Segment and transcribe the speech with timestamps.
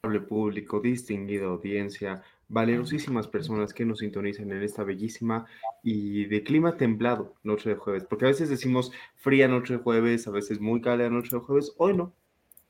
[0.00, 5.46] Público, distinguida audiencia, valerosísimas personas que nos sintonizan en esta bellísima
[5.82, 10.26] y de clima templado noche de jueves, porque a veces decimos fría noche de jueves,
[10.26, 12.14] a veces muy cálida noche de jueves, hoy no,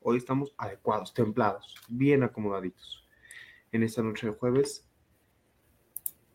[0.01, 3.07] hoy estamos adecuados, templados, bien acomodaditos.
[3.71, 4.85] En esta noche de jueves,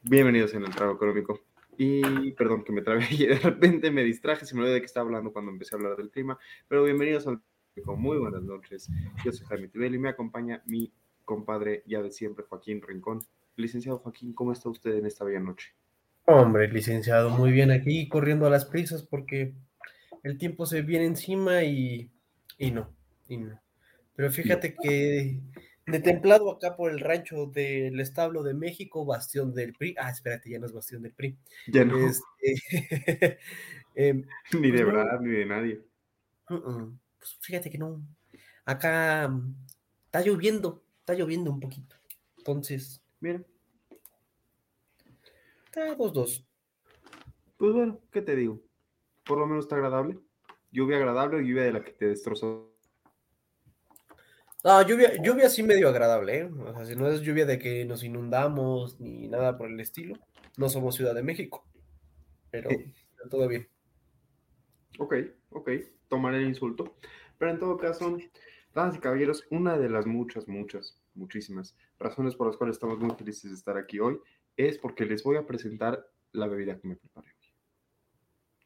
[0.03, 1.41] bienvenidos en el trago económico.
[1.78, 4.86] Y perdón que me trabé y de repente me distraje, se me olvidó de que
[4.86, 6.38] estaba hablando cuando empecé a hablar del clima,
[6.69, 7.42] pero bienvenidos al
[7.84, 8.88] muy buenas noches.
[9.24, 10.92] Yo soy Jaime Tibel y me acompaña mi
[11.24, 13.20] compadre ya de siempre, Joaquín Rincón.
[13.56, 15.74] Licenciado Joaquín, ¿cómo está usted en esta bella noche?
[16.27, 19.54] Hombre, licenciado, muy bien aquí, corriendo a las prisas porque
[20.22, 22.10] el tiempo se viene encima y,
[22.58, 22.92] y no,
[23.28, 23.60] y no.
[24.14, 25.41] Pero fíjate que
[25.86, 29.94] de templado acá por el rancho del establo de México, bastión del PRI.
[29.98, 31.38] Ah, espérate, ya no es bastión del PRI.
[31.69, 31.97] Ya no.
[31.98, 33.38] Este,
[33.94, 34.27] em,
[34.60, 35.80] ni de verdad, pues ni de nadie.
[36.50, 36.92] Uh
[37.34, 38.02] pues, fíjate que no.
[38.64, 39.55] Acá mm,
[40.06, 41.96] está lloviendo, está lloviendo un poquito.
[42.38, 43.42] Entonces, mira.
[45.66, 46.47] Está dos, dos.
[47.56, 48.62] Pues bueno, ¿qué te digo?
[49.24, 50.19] Por lo menos está agradable.
[50.70, 52.72] Lluvia agradable o lluvia de la que te destrozó.
[54.64, 56.44] No, lluvia, lluvia sí medio agradable, ¿eh?
[56.44, 60.19] O sea, si no es lluvia de que nos inundamos ni nada por el estilo,
[60.56, 61.64] no somos Ciudad de México.
[62.50, 62.70] Pero
[63.31, 63.69] todo bien.
[64.98, 65.14] Ok,
[65.50, 65.70] ok.
[66.09, 66.97] Tomar el insulto.
[67.39, 68.17] Pero en todo caso,
[68.75, 73.15] damas y caballeros, una de las muchas, muchas, muchísimas razones por las cuales estamos muy
[73.17, 74.19] felices de estar aquí hoy
[74.56, 77.49] es porque les voy a presentar la bebida que me preparé hoy.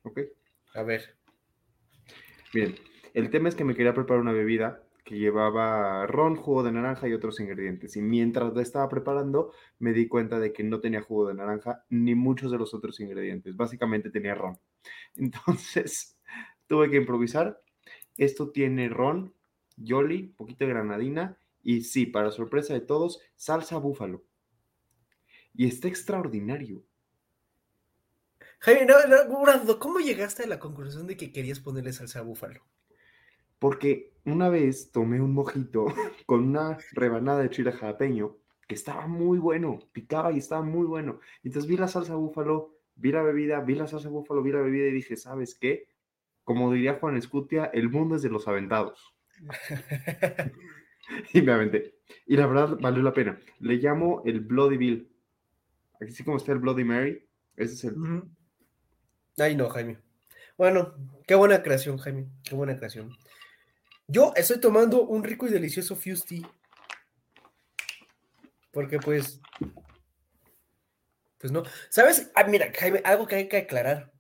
[0.02, 0.20] ¿Ok?
[0.74, 1.16] A ver.
[2.52, 2.74] Bien,
[3.14, 7.08] el tema es que me quería preparar una bebida que llevaba ron, jugo de naranja
[7.08, 7.96] y otros ingredientes.
[7.96, 11.84] Y mientras la estaba preparando, me di cuenta de que no tenía jugo de naranja
[11.90, 13.56] ni muchos de los otros ingredientes.
[13.56, 14.58] Básicamente tenía ron.
[15.16, 16.19] Entonces,
[16.70, 17.60] tuve que improvisar
[18.16, 19.34] esto tiene ron,
[19.76, 24.22] yoli, poquito de granadina y sí, para sorpresa de todos, salsa búfalo.
[25.52, 26.84] Y está extraordinario.
[28.60, 32.60] Jaime, no, ¿cómo llegaste a la conclusión de que querías ponerle salsa búfalo?
[33.58, 35.86] Porque una vez tomé un mojito
[36.26, 38.36] con una rebanada de chile jalapeño
[38.68, 41.18] que estaba muy bueno, picaba y estaba muy bueno.
[41.42, 44.86] Entonces vi la salsa búfalo, vi la bebida, vi la salsa búfalo, vi la bebida
[44.86, 45.89] y dije, ¿sabes qué?
[46.50, 49.14] Como diría Juan Escutia, el mundo es de los aventados.
[51.32, 51.94] y me aventé.
[52.26, 53.38] Y la verdad valió la pena.
[53.60, 55.14] Le llamo el Bloody Bill.
[56.00, 57.24] Así como está el Bloody Mary,
[57.54, 57.94] ese es el.
[59.38, 59.98] Ay, no, Jaime.
[60.58, 60.92] Bueno,
[61.24, 62.26] qué buena creación, Jaime.
[62.42, 63.16] Qué buena creación.
[64.08, 66.44] Yo estoy tomando un rico y delicioso Fusty.
[68.72, 69.40] Porque pues.
[71.38, 71.62] Pues no.
[71.90, 72.32] ¿Sabes?
[72.34, 74.10] Ah, mira, Jaime, algo que hay que aclarar.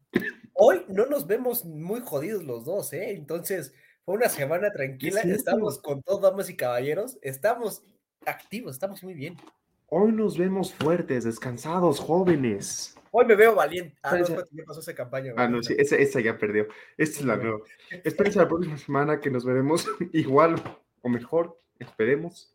[0.62, 3.12] Hoy no nos vemos muy jodidos los dos, ¿eh?
[3.12, 3.72] Entonces,
[4.04, 5.22] fue una semana tranquila.
[5.22, 7.16] Estamos con todos, damas y caballeros.
[7.22, 7.82] Estamos
[8.26, 9.38] activos, estamos muy bien.
[9.86, 12.94] Hoy nos vemos fuertes, descansados, jóvenes.
[13.10, 13.96] Hoy me veo valiente.
[14.02, 15.32] Ah, no, ya pasó esa campaña.
[15.38, 16.68] Ah, no, sí, esa, ya perdió.
[16.98, 17.60] Esta es la nueva.
[18.04, 20.62] Espérense la próxima semana que nos veremos igual
[21.00, 21.58] o mejor.
[21.78, 22.54] Esperemos.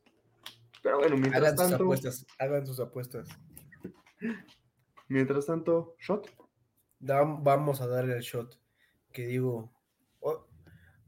[0.84, 1.72] Pero bueno, mientras hagan tanto.
[1.72, 3.30] Sus apuestas, hagan sus apuestas.
[5.08, 6.45] Mientras tanto, shot
[7.00, 8.60] vamos a darle el shot.
[9.12, 9.72] Que digo,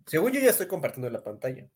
[0.06, 1.70] según yo ya estoy compartiendo la pantalla.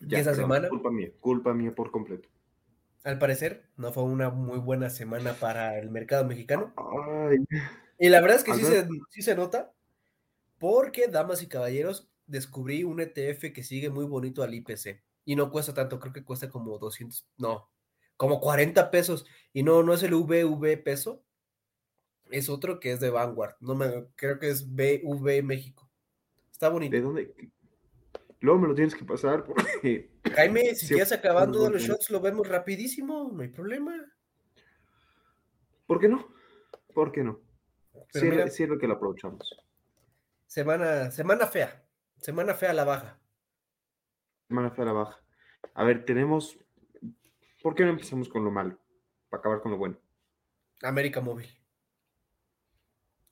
[0.00, 0.68] Ya, esa semana.
[0.68, 2.28] Culpa mía, culpa mía por completo.
[3.02, 6.72] Al parecer, no fue una muy buena semana para el mercado mexicano.
[7.98, 9.72] Y la verdad es que sí se, sí se nota,
[10.58, 15.02] porque, damas y caballeros, descubrí un ETF que sigue muy bonito al IPC.
[15.24, 17.68] Y no cuesta tanto, creo que cuesta como 200, no,
[18.16, 19.26] como 40 pesos.
[19.52, 21.24] Y no, no es el VV peso,
[22.30, 23.56] es otro que es de Vanguard.
[23.60, 25.88] No me creo que es BV México.
[26.50, 26.94] Está bonito.
[26.94, 27.34] ¿De dónde?
[28.40, 30.10] Luego me lo tienes que pasar porque.
[30.34, 33.94] Jaime, si quieres acabando de los shots, lo vemos rapidísimo, no hay problema.
[35.86, 36.28] ¿Por qué no?
[36.92, 37.40] ¿Por qué no?
[38.10, 39.54] Sirve, que lo aprovechamos.
[40.46, 41.84] Semana, semana fea.
[42.18, 43.18] Semana fea a la baja.
[44.48, 45.20] Semana fea a la baja.
[45.74, 46.58] A ver, tenemos.
[47.66, 48.78] ¿Por qué no empezamos con lo malo?
[49.28, 49.98] Para acabar con lo bueno.
[50.82, 51.48] América Móvil.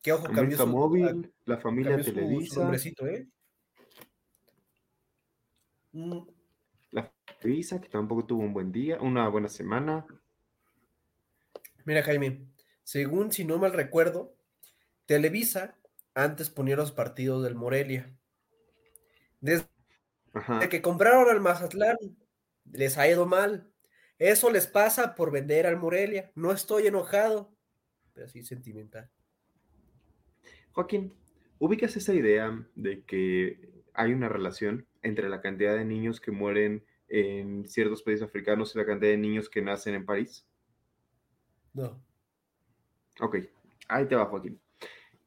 [0.02, 2.69] ¿Qué ojo América Móvil, la familia Televisa.
[3.06, 3.28] ¿eh?
[5.92, 6.19] Mm.
[6.90, 10.04] La Televisa, que tampoco tuvo un buen día, una buena semana.
[11.84, 12.44] Mira, Jaime,
[12.82, 14.34] según si no mal recuerdo,
[15.06, 15.78] Televisa
[16.12, 18.12] antes ponía los partidos del Morelia.
[19.40, 19.69] Desde
[20.69, 21.96] que compraron al Mazatlán,
[22.72, 23.70] les ha ido mal.
[24.25, 26.32] Eso les pasa por vender al Morelia.
[26.35, 27.55] No estoy enojado,
[28.15, 29.11] pero sí sentimental.
[30.73, 31.12] Joaquín,
[31.59, 36.82] ¿ubicas esa idea de que hay una relación entre la cantidad de niños que mueren
[37.09, 40.47] en ciertos países africanos y la cantidad de niños que nacen en París?
[41.75, 42.03] No.
[43.20, 43.41] Ok,
[43.88, 44.59] ahí te va, Joaquín.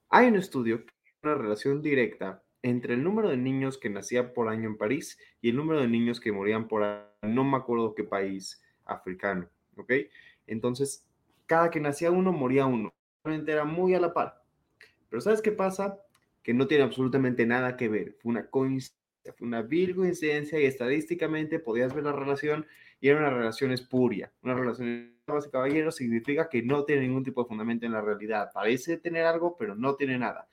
[0.10, 0.84] Hay un estudio,
[1.22, 5.50] una relación directa entre el número de niños que nacían por año en París y
[5.50, 9.94] el número de niños que morían por año, no me acuerdo qué país africano, ¿ok?
[10.48, 11.06] Entonces,
[11.46, 12.94] cada que nacía uno, moría uno.
[13.24, 14.44] Realmente era muy a la par.
[15.10, 16.00] Pero ¿sabes qué pasa?
[16.44, 18.16] Que no tiene absolutamente nada que ver.
[18.22, 22.66] Fue una coincidencia, fue una vil coincidencia y estadísticamente podías ver la relación
[23.00, 24.32] y era una relación espuria.
[24.42, 28.50] Una relación de caballeros significa que no tiene ningún tipo de fundamento en la realidad.
[28.54, 30.48] Parece tener algo, pero no tiene nada.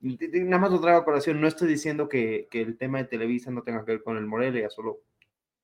[0.00, 3.84] Nada más otra colación, no estoy diciendo que, que, el tema de Televisa no tenga
[3.84, 5.00] que ver con el Morelia, solo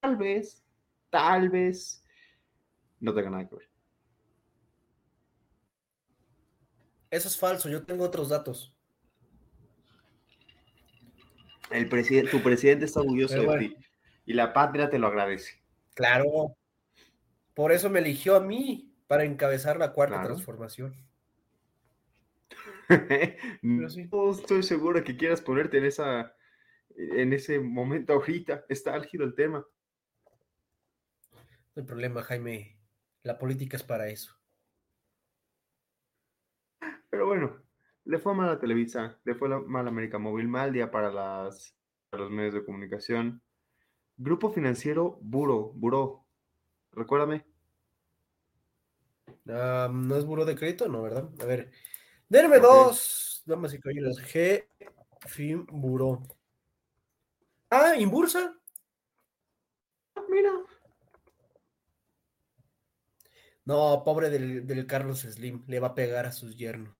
[0.00, 0.64] tal vez,
[1.12, 2.02] tal vez
[2.98, 3.68] no tenga nada que ver.
[7.10, 8.74] Eso es falso, yo tengo otros datos.
[11.70, 13.76] El presidente, tu presidente está orgulloso de ti
[14.24, 15.62] y la patria te lo agradece.
[15.94, 16.56] Claro.
[17.54, 20.96] Por eso me eligió a mí para encabezar la cuarta transformación.
[23.62, 26.34] no estoy seguro que quieras ponerte en esa
[26.96, 28.64] en ese momento ahorita.
[28.70, 29.66] Está álgido el tema.
[31.74, 32.78] No hay problema, Jaime.
[33.22, 34.36] La política es para eso.
[37.08, 37.62] Pero bueno,
[38.04, 41.74] le fue mal a Televisa, le fue mal a América Móvil, mal día para, las,
[42.10, 43.42] los medios de comunicación.
[44.16, 46.26] Grupo financiero Buro, Buro,
[46.92, 47.46] recuérdame.
[49.44, 51.30] no es Buro de crédito, no, ¿verdad?
[51.40, 51.70] A ver,
[52.28, 54.68] denme dos, damas y caballeros, G,
[55.26, 56.22] Fin, Buro.
[57.70, 58.54] Ah, Inbursa.
[60.16, 60.50] Ah, mira.
[63.64, 66.96] No, pobre del, del Carlos Slim, le va a pegar a sus yernos.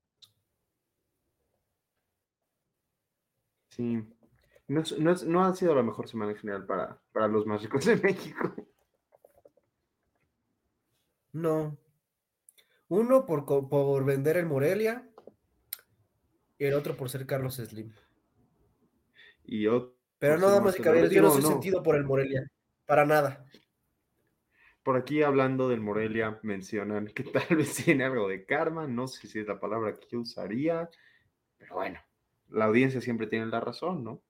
[3.70, 4.06] Sí.
[4.68, 8.54] No, ha sido la mejor semana en general para, para los más ricos de México.
[11.32, 11.78] No.
[12.88, 15.08] Uno por, por vender el Morelia
[16.58, 17.92] y el otro por ser Carlos Slim.
[19.44, 22.46] Y otro, Pero no, damas y caballeros, yo no soy sentido por el Morelia.
[22.86, 23.44] Para nada.
[24.82, 28.86] Por aquí hablando del Morelia, mencionan que tal vez tiene algo de karma.
[28.86, 30.90] No sé si es la palabra que yo usaría.
[31.58, 32.00] Pero bueno,
[32.48, 34.22] la audiencia siempre tiene la razón, ¿no?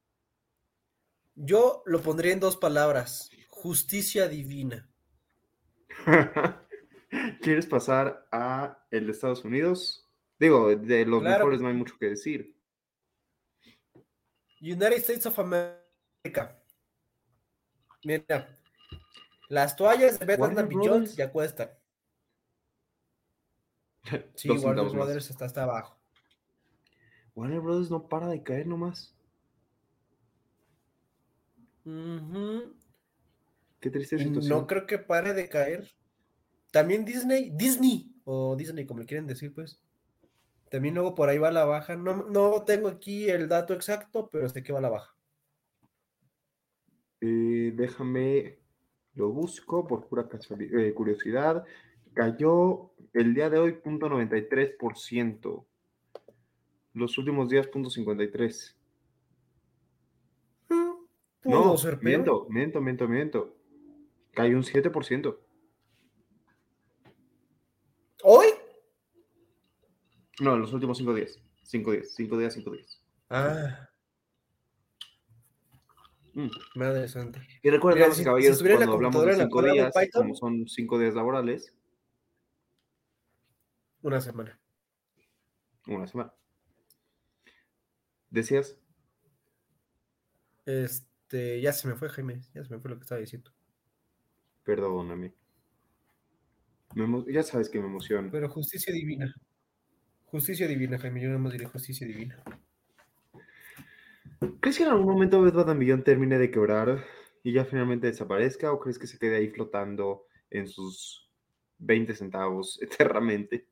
[1.34, 4.90] Yo lo pondría en dos palabras, justicia divina.
[7.40, 10.08] ¿Quieres pasar a el de Estados Unidos?
[10.38, 12.54] Digo, de los mejores no hay mucho que decir.
[14.60, 16.62] United States of America.
[18.04, 18.58] Mira,
[19.52, 21.70] las toallas de Batman Jones ya cuestan.
[24.34, 25.96] Sí, Warner Brothers está hasta abajo.
[27.34, 29.14] Warner Brothers no para de caer nomás.
[31.84, 34.48] Qué triste situación.
[34.48, 35.94] No creo que pare de caer.
[36.72, 39.80] También Disney, Disney, o Disney, como le quieren decir, pues.
[40.70, 41.94] También luego por ahí va la baja.
[41.94, 45.14] No, no tengo aquí el dato exacto, pero sé que va la baja.
[47.20, 48.61] Eh, déjame,
[49.14, 50.28] lo busco por pura
[50.58, 51.64] eh, curiosidad.
[52.14, 55.64] Cayó el día de hoy, punto 93%.
[56.94, 58.76] Los últimos días, punto 53.
[61.44, 63.56] No, miento, miento, miento, miento.
[64.32, 65.36] Cayó un 7%.
[68.24, 68.46] ¿Hoy?
[70.40, 71.40] No, en los últimos 5 días.
[71.64, 73.02] 5 días, 5 días, 5 días.
[73.28, 73.88] Ah.
[76.34, 76.48] Mm.
[76.76, 77.42] Madre santa.
[77.62, 81.74] Y recuerden, si, caballeros, si cuando hablamos de 5 días, como son 5 días laborales.
[84.02, 84.58] Una semana.
[85.86, 86.32] Una semana.
[88.30, 88.78] ¿Decías?
[90.64, 93.50] Este ya se me fue, Jaime, ya se me fue lo que estaba diciendo.
[94.64, 95.34] Perdóname.
[97.28, 98.30] ya sabes que me emociona.
[98.30, 99.34] Pero justicia divina.
[100.24, 102.42] Justicia divina, Jaime, yo no más diré justicia divina.
[104.60, 107.04] ¿Crees que en algún momento Bad Millón termine de quebrar
[107.44, 111.30] y ya finalmente desaparezca o crees que se quede ahí flotando en sus
[111.78, 113.68] 20 centavos eternamente?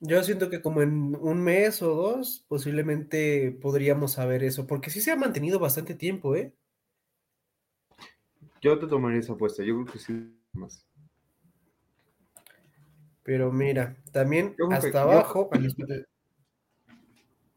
[0.00, 5.00] Yo siento que como en un mes o dos posiblemente podríamos saber eso, porque sí
[5.00, 6.54] se ha mantenido bastante tiempo, ¿eh?
[8.60, 10.86] Yo te tomaría esa apuesta, yo creo que sí más.
[13.24, 15.50] Pero mira, también hasta abajo,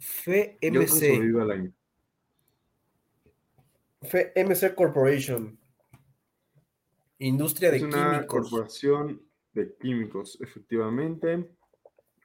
[0.01, 1.71] FMC.
[4.01, 5.59] FMC Corporation.
[7.19, 9.21] Industria de es una corporación
[9.53, 11.51] de químicos, efectivamente.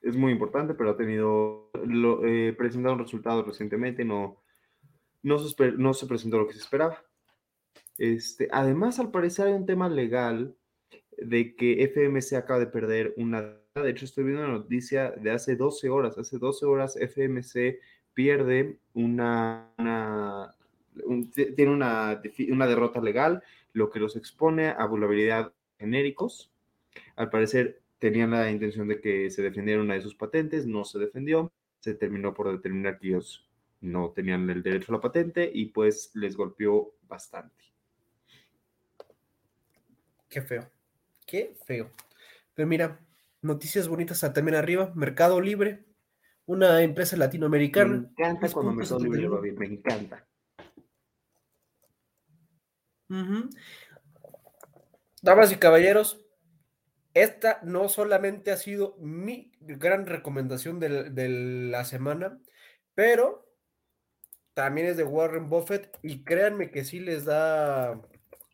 [0.01, 4.43] Es muy importante, pero ha tenido, lo, eh, presentado un resultado recientemente, no,
[5.23, 7.05] no, se, no se presentó lo que se esperaba.
[7.99, 10.57] Este, además, al parecer hay un tema legal
[11.19, 13.61] de que FMC acaba de perder una...
[13.83, 16.17] De hecho, estoy viendo una noticia de hace 12 horas.
[16.17, 17.79] Hace 12 horas FMC
[18.15, 19.71] pierde una...
[21.35, 23.43] tiene una, una derrota legal,
[23.73, 26.51] lo que los expone a vulnerabilidad genéricos.
[27.17, 30.99] Al parecer tenían la intención de que se defendiera una de sus patentes, no se
[30.99, 33.47] defendió, se terminó por determinar que ellos
[33.81, 37.65] no tenían el derecho a la patente y pues les golpeó bastante.
[40.29, 40.71] Qué feo.
[41.27, 41.91] Qué feo.
[42.55, 43.06] Pero mira,
[43.47, 44.93] noticias bonitas también arriba.
[44.95, 45.87] Mercado Libre,
[46.47, 47.91] una empresa latinoamericana.
[47.91, 50.27] Me encanta cuando Mercado Libre va bien, me encanta.
[55.23, 56.21] Damas y caballeros,
[57.15, 62.41] esta no solamente ha sido mi gran recomendación de, de la semana,
[62.95, 63.47] pero
[64.55, 68.01] también es de Warren Buffett y créanme que sí les da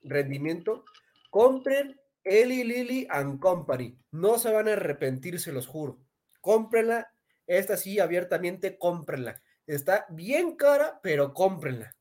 [0.02, 0.84] rendimiento.
[1.30, 3.98] Compren Eli Lily and Company.
[4.10, 5.98] No se van a arrepentir, se los juro.
[6.40, 7.12] Cómprenla.
[7.46, 9.42] Esta sí, abiertamente, cómprenla.
[9.66, 11.94] Está bien cara, pero cómprenla.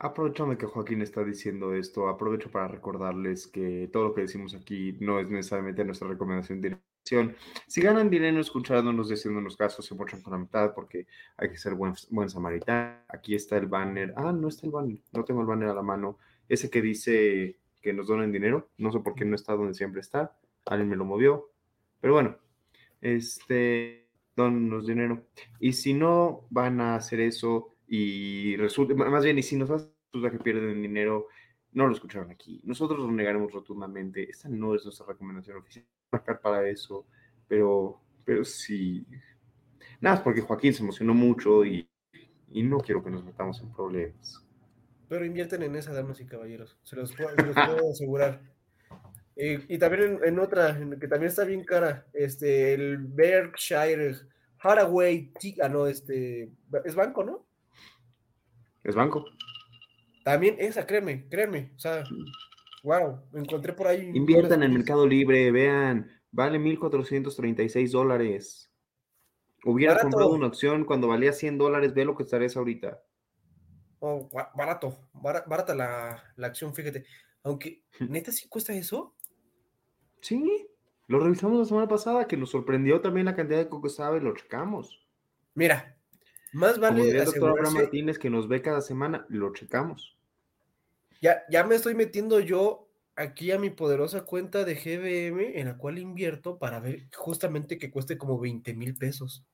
[0.00, 4.96] Aprovechando que Joaquín está diciendo esto, aprovecho para recordarles que todo lo que decimos aquí
[5.00, 7.36] no es necesariamente nuestra recomendación de dirección.
[7.66, 11.74] Si ganan dinero escuchándonos, diciéndonos casos, se muestran con la mitad porque hay que ser
[11.74, 12.28] buen, buen.
[13.08, 14.14] Aquí está el banner.
[14.16, 15.00] Ah, no está el banner.
[15.12, 16.18] No tengo el banner a la mano.
[16.48, 18.70] Ese que dice que nos donen dinero.
[18.78, 20.36] No sé por qué no está donde siempre está.
[20.66, 21.50] Alguien me lo movió.
[22.00, 22.36] Pero bueno,
[23.00, 25.26] este, donos dinero.
[25.60, 30.30] Y si no van a hacer eso y resulta, más bien, y si nos resulta
[30.30, 31.26] que pierden dinero,
[31.72, 32.60] no lo escucharon aquí.
[32.64, 34.28] Nosotros lo negaremos rotundamente.
[34.30, 35.84] Esta no es nuestra recomendación oficial
[36.42, 37.06] para eso,
[37.46, 39.06] pero, pero sí.
[40.00, 41.88] Nada, es porque Joaquín se emocionó mucho y,
[42.50, 44.47] y no quiero que nos metamos en problemas.
[45.08, 46.76] Pero invierten en esa, damas y caballeros.
[46.82, 47.30] Se los puedo,
[47.92, 48.40] asegurar.
[49.36, 54.16] y también en, otra, que también está bien cara, este, el Berkshire
[54.60, 56.50] Hathaway, ah, no, este,
[56.84, 57.46] es banco, ¿no?
[58.82, 59.24] Es banco.
[60.24, 62.04] También esa, créeme, créeme, o sea,
[62.82, 64.10] wow, encontré por ahí.
[64.14, 68.70] Inviertan en el Mercado Libre, vean, vale 1.436 dólares.
[69.64, 73.02] Hubiera comprado una opción cuando valía 100 dólares, ve lo que estarías ahorita.
[74.00, 77.04] Oh, barato, barata la, acción, fíjate.
[77.42, 79.14] Aunque, ¿neta sí cuesta eso?
[80.20, 80.68] Sí,
[81.06, 84.34] lo revisamos la semana pasada, que nos sorprendió también la cantidad de coco sabe, lo
[84.34, 85.06] checamos.
[85.54, 85.96] Mira,
[86.52, 87.00] más vale.
[87.00, 90.16] Como el doctor Abraham Martínez, que nos ve cada semana, lo checamos.
[91.20, 95.76] Ya, ya me estoy metiendo yo aquí a mi poderosa cuenta de GBM, en la
[95.76, 99.44] cual invierto para ver justamente que cueste como 20 mil pesos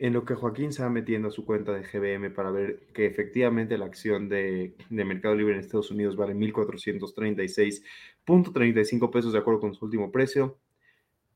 [0.00, 3.04] en lo que Joaquín se va metiendo a su cuenta de GBM para ver que
[3.04, 9.74] efectivamente la acción de, Mercado Libre en Estados Unidos vale 1.436.35 pesos de acuerdo con
[9.74, 10.58] su último precio.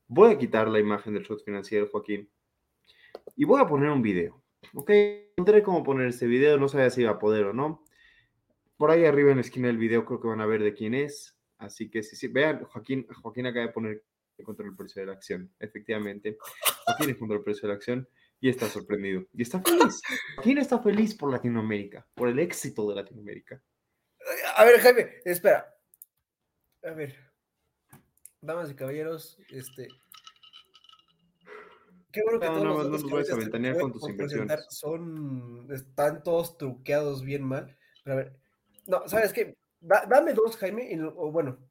[0.08, 2.26] Voy a quitar la imagen del shot financiero, Joaquín,
[3.36, 4.42] y voy a poner un video.
[4.72, 4.90] Ok,
[5.36, 7.84] encontré cómo poner este video, no sabía si iba a poder o no.
[8.78, 10.94] Por ahí arriba en la esquina del video creo que van a ver de quién
[10.94, 11.36] es.
[11.58, 14.04] Así que si, sí, vean, Joaquín, Joaquín acaba de poner
[14.42, 15.50] contra el precio de la acción.
[15.60, 16.38] Efectivamente,
[16.86, 18.08] Joaquín es contra el precio de la acción
[18.44, 19.24] y está sorprendido.
[19.32, 20.02] Y está feliz.
[20.42, 22.06] ¿Quién está feliz por Latinoamérica?
[22.14, 23.62] Por el éxito de Latinoamérica.
[24.56, 25.74] A ver, Jaime, espera.
[26.82, 27.16] A ver.
[28.42, 29.88] Damas y caballeros, este.
[32.12, 34.66] Qué bueno que todos no, los no, a ventanear con tus inversiones.
[34.68, 37.74] Son, están todos truqueados bien mal.
[38.04, 38.36] Pero a ver,
[38.86, 39.56] no, ¿sabes qué?
[39.80, 41.66] dame dos, Jaime, o bueno,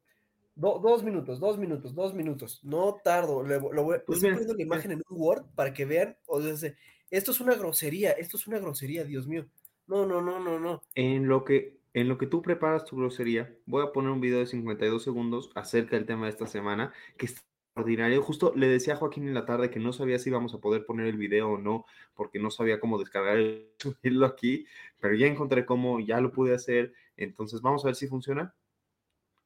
[0.54, 2.60] dos minutos, dos minutos, dos minutos.
[2.62, 3.42] No tardo.
[3.42, 6.16] lo voy, pues estoy poniendo la imagen en un Word para que vean.
[6.26, 6.74] O sea,
[7.10, 9.46] Esto es una grosería, esto es una grosería, Dios mío.
[9.86, 10.82] No, no, no, no, no.
[10.94, 14.38] En lo que, en lo que tú preparas tu grosería, voy a poner un video
[14.38, 17.44] de 52 segundos acerca del tema de esta semana, que es
[17.74, 18.22] extraordinario.
[18.22, 20.86] Justo le decía a Joaquín en la tarde que no sabía si íbamos a poder
[20.86, 21.84] poner el video o no,
[22.14, 24.66] porque no sabía cómo descargar y subirlo aquí,
[25.00, 26.94] pero ya encontré cómo, ya lo pude hacer.
[27.16, 28.54] Entonces, vamos a ver si funciona.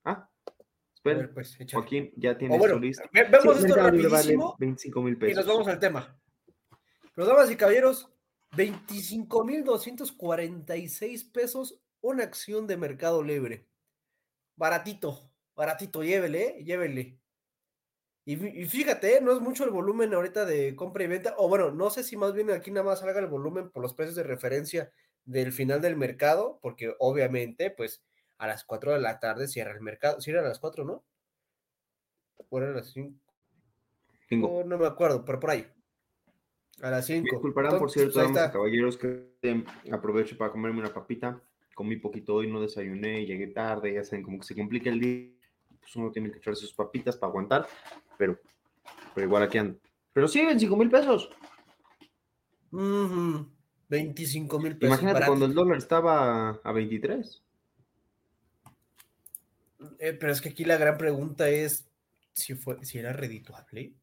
[0.04, 0.28] Ah,
[1.02, 3.08] Pues, Joaquín ya tiene su lista.
[3.12, 5.32] Vemos esto rapidísimo 25 mil pesos.
[5.32, 6.18] Y nos vamos al tema.
[7.14, 8.10] Pero, damas y caballeros,
[8.52, 13.66] 25.246 pesos una acción de Mercado Libre.
[14.56, 16.64] Baratito, baratito, llévele, ¿eh?
[16.64, 17.18] llévele.
[18.24, 18.36] Y,
[18.66, 19.20] fíjate, ¿eh?
[19.22, 22.14] no es mucho el volumen ahorita de compra y venta, o bueno, no sé si
[22.16, 24.92] más bien aquí nada más salga el volumen por los precios de referencia
[25.24, 28.02] del final del mercado, porque obviamente, pues
[28.38, 31.04] a las 4 de la tarde cierra el mercado, cierra a las 4, ¿no?
[32.48, 33.14] ¿O a las 5?
[34.64, 35.66] no me acuerdo, pero por ahí.
[36.80, 37.28] A las 5.
[37.30, 41.40] Disculparán, por cierto, damas caballeros, que eh, aprovecho para comerme una papita.
[41.74, 45.30] Comí poquito hoy, no desayuné, llegué tarde, ya saben, como que se complica el día.
[45.80, 47.66] Pues uno tiene que echar sus papitas para aguantar,
[48.16, 48.38] pero,
[49.14, 49.78] pero igual aquí ando.
[50.12, 51.30] Pero sí, 25 mil pesos.
[52.70, 54.98] 25 mil pesos.
[55.00, 57.42] Imagínate cuando el dólar estaba a 23.
[59.98, 61.88] Eh, pero es que aquí la gran pregunta es
[62.32, 63.94] si, fue, si era redituable.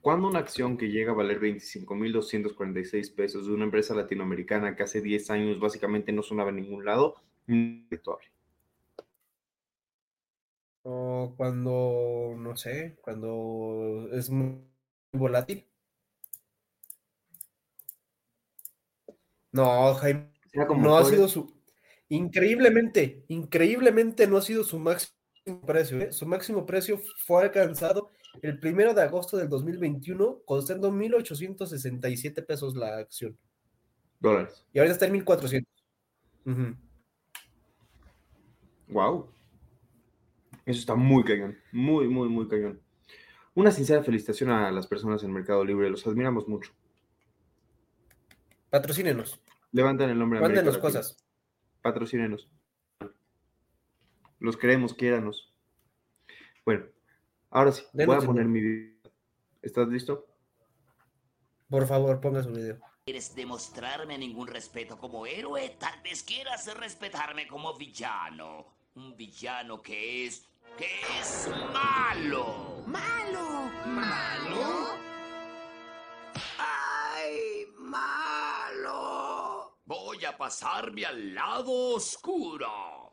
[0.00, 5.00] ¿Cuándo una acción que llega a valer 25.246 pesos de una empresa latinoamericana que hace
[5.00, 8.26] 10 años básicamente no sonaba en ningún lado, rentable?
[10.82, 14.58] O cuando, no sé, cuando es muy
[15.12, 15.64] volátil.
[19.52, 21.61] No, Jaime, no ha sido su...
[22.12, 25.16] Increíblemente, increíblemente no ha sido su máximo
[25.66, 25.98] precio.
[25.98, 26.12] ¿eh?
[26.12, 28.10] Su máximo precio fue alcanzado
[28.42, 33.38] el primero de agosto del 2021, costando 1.867 pesos la acción.
[34.20, 34.62] Dólares.
[34.74, 36.76] Y ahorita está en 1.400.
[38.88, 39.30] Wow.
[40.66, 41.56] Eso está muy cañón.
[41.72, 42.78] Muy, muy, muy cañón.
[43.54, 45.88] Una sincera felicitación a las personas en Mercado Libre.
[45.88, 46.72] Los admiramos mucho.
[48.68, 49.40] Patrocínenos.
[49.70, 50.40] Levanten el nombre.
[50.40, 51.16] Mándenos cosas.
[51.82, 52.48] Patrocínenos.
[54.38, 55.52] Los queremos, quiéranos.
[56.64, 56.84] Bueno,
[57.52, 59.12] Ahora sí, voy a poner mi video.
[59.60, 60.26] ¿Estás listo?
[61.68, 62.78] Por favor, ponga su video.
[63.04, 65.76] ¿Quieres demostrarme ningún respeto como héroe?
[65.78, 68.66] Tal vez quieras respetarme como villano.
[68.94, 70.48] Un villano que es...
[70.78, 70.88] que
[71.20, 72.82] es malo.
[72.86, 73.70] ¿Malo?
[73.86, 74.94] ¿Malo?
[74.94, 75.11] ¡Ay,
[80.42, 83.12] pasarme al lado oscuro.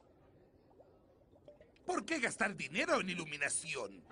[1.86, 4.04] ¿Por qué gastar dinero en iluminación?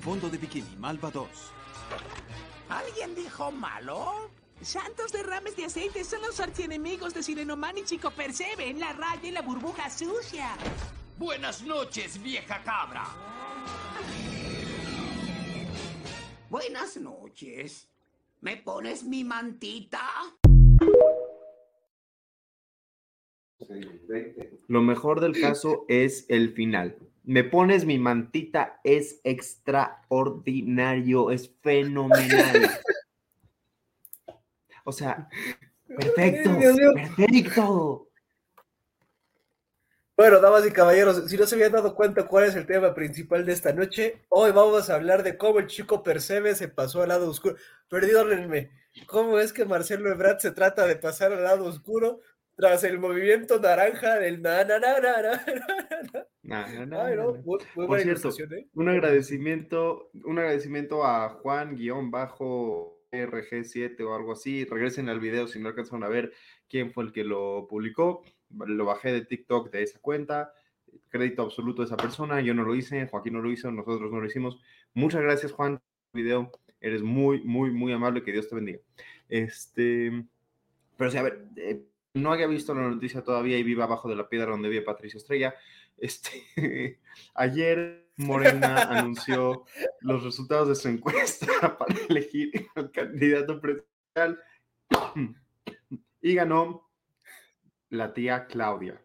[0.00, 1.28] Fondo de bikini, Malva 2.
[2.68, 4.30] ¿Alguien dijo malo?
[4.62, 9.28] Santos derrames de aceite son los archienemigos de Sirenoman y Chico Percebe en la raya
[9.28, 10.56] y la burbuja sucia.
[11.18, 13.04] Buenas noches, vieja cabra.
[16.48, 17.89] Buenas noches.
[18.42, 20.00] ¿Me pones mi mantita?
[24.66, 26.96] Lo mejor del caso es el final.
[27.22, 32.70] Me pones mi mantita, es extraordinario, es fenomenal.
[34.84, 35.28] O sea,
[35.86, 36.56] perfecto,
[36.94, 38.09] perfecto.
[40.20, 43.46] Bueno, damas y caballeros, si no se habían dado cuenta cuál es el tema principal
[43.46, 47.08] de esta noche, hoy vamos a hablar de cómo el chico Percebe se pasó al
[47.08, 47.56] lado oscuro.
[47.88, 48.68] Perdónenme,
[49.06, 52.20] ¿cómo es que Marcelo Ebrard se trata de pasar al lado oscuro?
[52.54, 55.22] tras el movimiento naranja del na na na na
[56.42, 57.42] na
[57.74, 58.68] Por cierto, ¿eh?
[58.74, 64.66] un agradecimiento, un agradecimiento a Juan guion bajo RG7 o algo así.
[64.66, 66.34] Regresen al video si no alcanzaron a ver
[66.68, 68.22] quién fue el que lo publicó.
[68.50, 70.52] Lo bajé de TikTok de esa cuenta.
[71.08, 72.40] Crédito absoluto de esa persona.
[72.40, 74.60] Yo no lo hice, Joaquín no lo hizo, nosotros no lo hicimos.
[74.94, 75.80] Muchas gracias, Juan.
[76.12, 76.50] Video.
[76.80, 78.22] Eres muy, muy, muy amable.
[78.22, 78.80] Que Dios te bendiga.
[79.28, 80.24] Este.
[80.96, 81.84] Pero sí, a ver, eh,
[82.14, 85.18] no había visto la noticia todavía y viva abajo de la piedra donde vive Patricia
[85.18, 85.54] Estrella.
[85.96, 86.30] Este,
[87.34, 89.64] ayer Morena anunció
[90.00, 91.46] los resultados de su encuesta
[91.78, 94.40] para elegir al candidato presidencial
[96.22, 96.89] y ganó
[97.90, 99.04] la tía Claudia.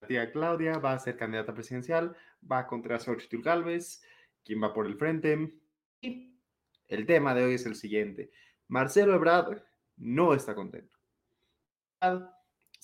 [0.00, 2.16] La tía Claudia va a ser candidata presidencial,
[2.50, 4.02] va contra Xochitl Galvez,
[4.44, 5.60] quien va por el frente.
[6.00, 6.40] Y
[6.88, 8.30] el tema de hoy es el siguiente.
[8.68, 9.62] Marcelo Ebrard
[9.96, 10.94] no está contento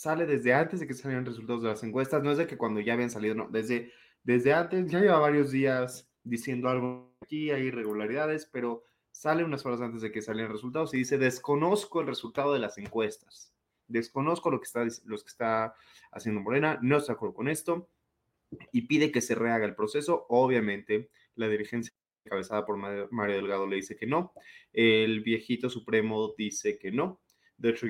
[0.00, 2.81] sale desde antes de que salieran resultados de las encuestas, no es de que cuando
[2.81, 7.64] ya habían salido, no, desde, desde antes, ya lleva varios días diciendo algo aquí, hay
[7.64, 12.55] irregularidades, pero sale unas horas antes de que salgan resultados y dice, desconozco el resultado
[12.55, 13.53] de las encuestas,
[13.90, 15.74] desconozco lo que está, lo que está
[16.12, 17.90] haciendo Morena, no estoy de acuerdo con esto
[18.72, 20.26] y pide que se rehaga el proceso.
[20.29, 24.33] Obviamente, la dirigencia encabezada por Mario Delgado le dice que no,
[24.72, 27.20] el viejito supremo dice que no.
[27.57, 27.87] De hecho,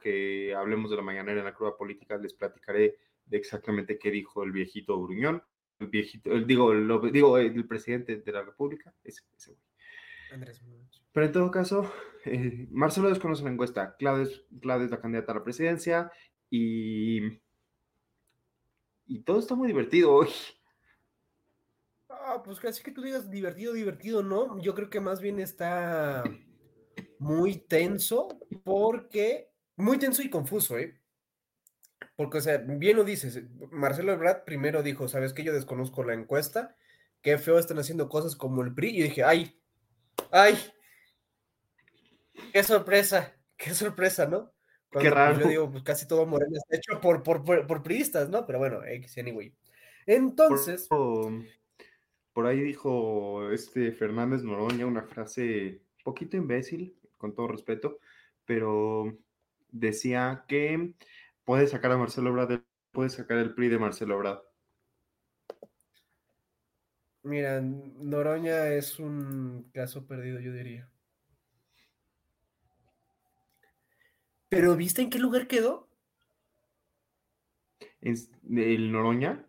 [0.00, 4.42] que hablemos de la mañanera en la cruda política, les platicaré de exactamente qué dijo
[4.42, 5.42] el viejito Gruñón,
[5.78, 9.56] el viejito, el, digo, el, digo, el presidente de la República, ese, ese
[10.32, 10.62] Andrés
[11.14, 11.90] Pero en todo caso,
[12.26, 13.96] eh, Marcelo desconoce la encuesta.
[13.98, 14.44] Claudia es,
[14.90, 16.12] la candidata a la presidencia
[16.50, 17.40] y.
[19.06, 20.28] Y todo está muy divertido hoy.
[22.08, 24.60] Ah, pues casi que tú digas divertido, divertido, ¿no?
[24.60, 26.24] Yo creo que más bien está
[27.18, 28.28] muy tenso
[28.62, 29.50] porque.
[29.76, 31.00] Muy tenso y confuso, ¿eh?
[32.16, 36.14] Porque, o sea, bien lo dices, Marcelo Ebrard primero dijo, ¿sabes que Yo desconozco la
[36.14, 36.76] encuesta,
[37.22, 39.60] qué feo están haciendo cosas como el PRI, y dije, ay,
[40.30, 40.56] ¡Ay!
[42.52, 43.34] ¡Qué sorpresa!
[43.56, 44.52] ¡Qué sorpresa, ¿no?
[44.90, 45.40] Qué raro.
[45.40, 48.46] Yo digo, pues casi todo Morena está hecho por, por, por, priistas, ¿no?
[48.46, 49.52] Pero bueno, X, anyway.
[50.06, 50.88] Entonces.
[50.88, 57.98] Por, ahí dijo este Fernández Noroña una frase poquito imbécil, con todo respeto,
[58.44, 59.16] pero
[59.70, 60.94] decía que
[61.44, 64.42] puede sacar a Marcelo Ebrard, puede sacar el PRI de Marcelo Ebrard.
[67.22, 70.90] Mira, Noroña es un caso perdido, yo diría.
[74.54, 75.88] Pero ¿viste en qué lugar quedó?
[78.00, 79.44] ¿El Noroña?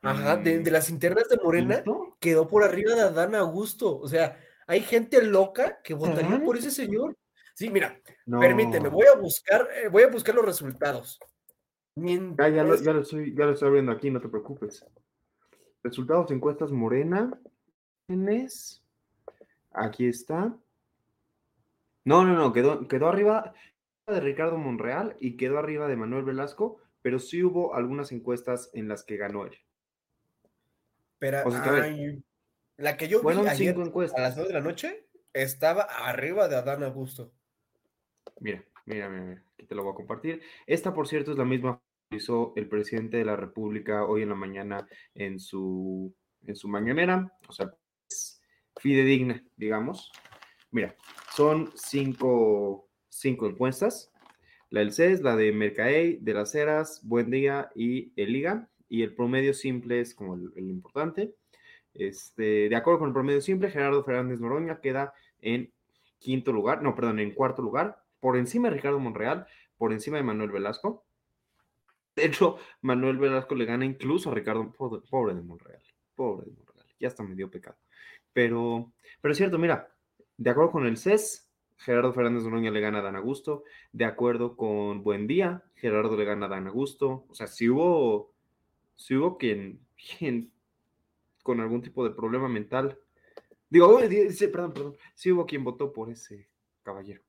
[0.00, 1.84] Ajá, de, las internas de Morena
[2.18, 3.98] quedó por arriba de Adán Augusto.
[3.98, 7.18] O sea, hay gente loca que votaría por ese señor.
[7.52, 11.20] Sí, mira, permíteme, voy a buscar, eh, voy a buscar los resultados.
[11.96, 14.86] Ya, ya, lo, ya, lo estoy, ya lo estoy abriendo aquí, no te preocupes.
[15.82, 17.38] Resultados de encuestas Morena.
[19.72, 20.56] Aquí está.
[22.04, 23.54] No, no, no, quedó, quedó arriba
[24.06, 28.88] de Ricardo Monreal y quedó arriba de Manuel Velasco, pero sí hubo algunas encuestas en
[28.88, 29.56] las que ganó él.
[31.18, 31.44] Pero
[32.76, 36.82] la que yo vi ayer a las 2 de la noche estaba arriba de Adán
[36.82, 37.32] Augusto.
[38.40, 40.42] Mira, mira, mira, mira, aquí te lo voy a compartir.
[40.66, 44.34] Esta, por cierto, es la misma hizo el presidente de la República hoy en la
[44.34, 47.72] mañana en su, en su mañanera, o sea,
[48.08, 48.42] es
[48.76, 50.10] fidedigna, digamos.
[50.72, 50.96] Mira,
[51.34, 54.12] son cinco, cinco encuestas.
[54.70, 58.68] La del CES, la de Mercaey, de las Heras, Buen Día y el Liga.
[58.88, 61.34] Y el promedio simple es como el, importante.
[61.94, 65.72] Este, de acuerdo con el promedio simple, Gerardo Fernández Noroña queda en
[66.18, 69.46] quinto lugar, no, perdón, en cuarto lugar, por encima de Ricardo Monreal,
[69.78, 71.04] por encima de Manuel Velasco,
[72.20, 75.82] de hecho, Manuel Velasco le gana incluso a Ricardo, pobre, de Monreal,
[76.14, 77.76] pobre de Monreal, ya está medio pecado.
[78.32, 79.90] Pero, pero es cierto, mira,
[80.40, 83.64] de acuerdo con el CES, Gerardo Fernández Noroña le gana a Dan Augusto.
[83.92, 87.26] De acuerdo con Buen Día, Gerardo le gana a Dan Augusto.
[87.28, 88.32] O sea, si hubo,
[88.96, 89.86] si hubo quien,
[90.18, 90.50] quien
[91.42, 92.98] con algún tipo de problema mental.
[93.68, 94.96] Digo, perdón, perdón.
[95.14, 96.48] Si hubo quien votó por ese
[96.82, 97.20] caballero.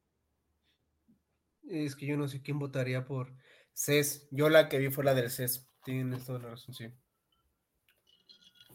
[1.68, 3.34] Es que yo no sé quién votaría por
[3.74, 4.30] CES.
[4.32, 5.68] Yo la que vi fue la del CES.
[5.84, 6.88] Tienes toda la razón, sí.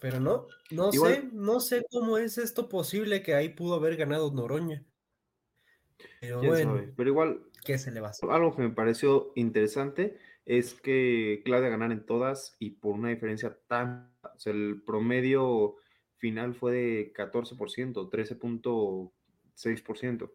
[0.01, 4.33] Pero no, no sé, no sé cómo es esto posible que ahí pudo haber ganado
[4.33, 4.85] Noroña.
[6.21, 8.31] Pero bueno, pero igual, ¿qué se le va a hacer?
[8.31, 13.57] Algo que me pareció interesante es que Claudia ganar en todas y por una diferencia
[13.67, 15.77] tan, o sea, el promedio
[16.19, 20.33] final fue de 14%, 13.6%.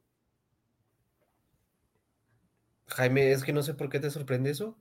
[2.87, 4.77] Jaime, es que no sé por qué te sorprende eso.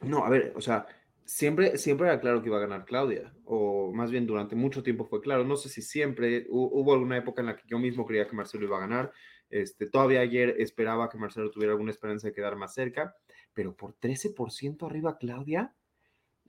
[0.00, 0.86] No, a ver, o sea,
[1.26, 5.04] siempre, siempre era claro que iba a ganar Claudia, o más bien durante mucho tiempo
[5.04, 5.44] fue claro.
[5.44, 8.64] No sé si siempre, hubo alguna época en la que yo mismo creía que Marcelo
[8.64, 9.12] iba a ganar.
[9.50, 13.14] Este, todavía ayer esperaba que Marcelo tuviera alguna esperanza de quedar más cerca,
[13.52, 15.74] pero por 13% arriba Claudia,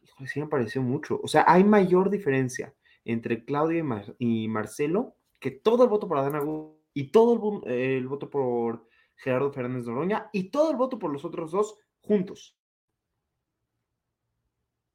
[0.01, 1.19] híjole, sí me pareció mucho.
[1.21, 3.83] O sea, hay mayor diferencia entre Claudia
[4.19, 6.41] y, Marcelo que todo el voto por Adana
[6.93, 11.23] y todo el, el voto por Gerardo Fernández Noroña y todo el voto por los
[11.25, 12.56] otros dos juntos.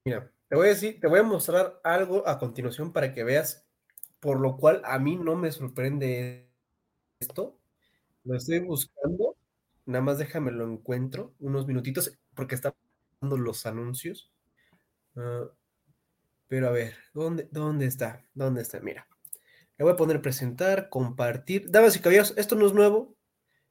[0.04, 3.66] Mira, te voy a decir, te voy a mostrar algo a continuación para que veas
[4.20, 6.48] por lo cual a mí no me sorprende
[7.20, 7.58] esto.
[8.24, 9.36] Lo estoy buscando.
[9.86, 12.74] Nada más déjame lo encuentro unos minutitos porque está
[13.20, 14.32] dando los anuncios.
[15.16, 15.48] Ah,
[16.48, 18.24] pero a ver, ¿dónde, ¿dónde está?
[18.34, 18.80] ¿Dónde está?
[18.80, 19.08] Mira,
[19.78, 21.70] le voy a poner presentar, compartir.
[21.70, 23.16] Damas y caballeros, esto no es nuevo.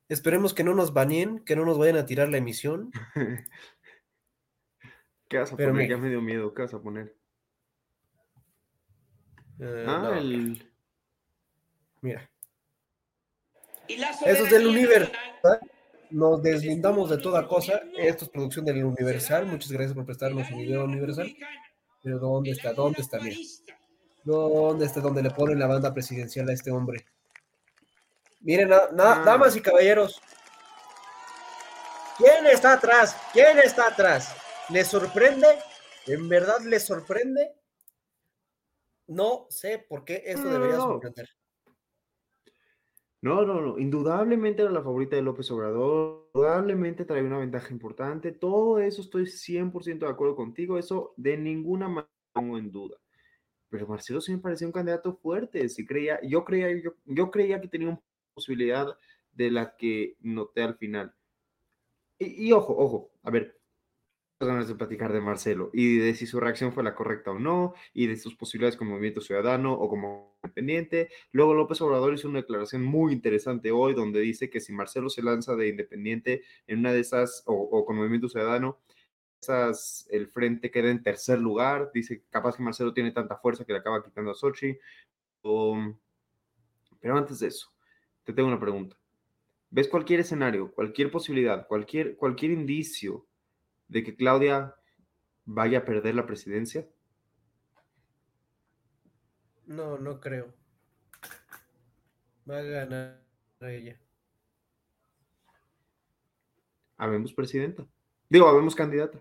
[0.09, 2.91] Esperemos que no nos baneen, que no nos vayan a tirar la emisión.
[5.31, 5.89] ¿Qué vas a poner?
[5.89, 6.53] ya me dio miedo.
[6.53, 7.15] ¿Qué vas a poner?
[9.61, 10.69] Eh, ah, no, el.
[12.01, 12.29] Mira.
[13.87, 15.17] Eso es del Universal.
[16.09, 17.81] Nos deslindamos de toda cosa.
[17.97, 19.45] Esto es producción del Universal.
[19.45, 21.33] Muchas gracias por prestarnos un video Universal.
[22.03, 22.73] Pero ¿dónde está?
[22.73, 23.19] ¿Dónde está?
[23.19, 23.37] Mira.
[24.25, 24.99] ¿Dónde está?
[24.99, 27.05] ¿Dónde le ponen la banda presidencial a este hombre?
[28.41, 29.23] Miren, na- na- Ah.
[29.23, 30.21] damas y caballeros.
[32.17, 33.15] ¿Quién está atrás?
[33.31, 34.35] ¿Quién está atrás?
[34.71, 35.47] ¿Les sorprende?
[36.07, 37.51] ¿En verdad les sorprende?
[39.07, 40.81] No sé por qué No, no, debería no.
[40.83, 41.29] sorprender.
[43.21, 43.77] No, no, no.
[43.77, 46.29] Indudablemente era la favorita de López Obrador.
[46.33, 48.31] Indudablemente traía una ventaja importante.
[48.31, 50.79] Todo eso estoy 100% de acuerdo contigo.
[50.79, 52.97] Eso de ninguna manera pongo en duda.
[53.69, 55.67] Pero Marcelo sí me parecía un candidato fuerte.
[55.69, 58.01] Sí creía, yo, creía, yo, yo creía que tenía una
[58.33, 58.97] posibilidad
[59.33, 61.13] de la que noté al final.
[62.17, 63.60] Y, y ojo, ojo, a ver,
[64.47, 67.73] ganas de platicar de Marcelo y de si su reacción fue la correcta o no,
[67.93, 71.09] y de sus posibilidades como movimiento ciudadano o como independiente.
[71.31, 75.23] Luego López Obrador hizo una declaración muy interesante hoy donde dice que si Marcelo se
[75.23, 78.79] lanza de independiente en una de esas, o, o con movimiento ciudadano,
[79.41, 81.91] esas, el frente queda en tercer lugar.
[81.93, 84.77] Dice, capaz que Marcelo tiene tanta fuerza que le acaba quitando a Sochi.
[85.43, 85.77] O-
[86.99, 87.71] pero antes de eso,
[88.23, 88.97] te tengo una pregunta.
[89.69, 93.27] ¿Ves cualquier escenario, cualquier posibilidad, cualquier, cualquier indicio
[93.91, 94.73] de que Claudia
[95.43, 96.87] vaya a perder la presidencia?
[99.65, 100.53] No, no creo.
[102.49, 103.21] Va a ganar
[103.59, 103.99] ella.
[106.97, 107.85] Habemos presidenta.
[108.29, 109.19] Digo, habemos candidata.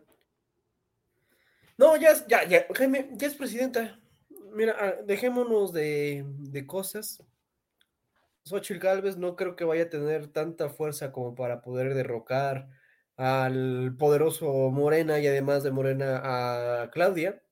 [1.76, 3.98] No, ya es, ya, ya, Jaime, ya es presidenta.
[4.52, 7.24] Mira, ah, dejémonos de, de cosas.
[8.44, 12.68] Xochitl Gálvez no creo que vaya a tener tanta fuerza como para poder derrocar
[13.20, 16.22] al poderoso Morena y además de Morena
[16.82, 17.42] a Claudia.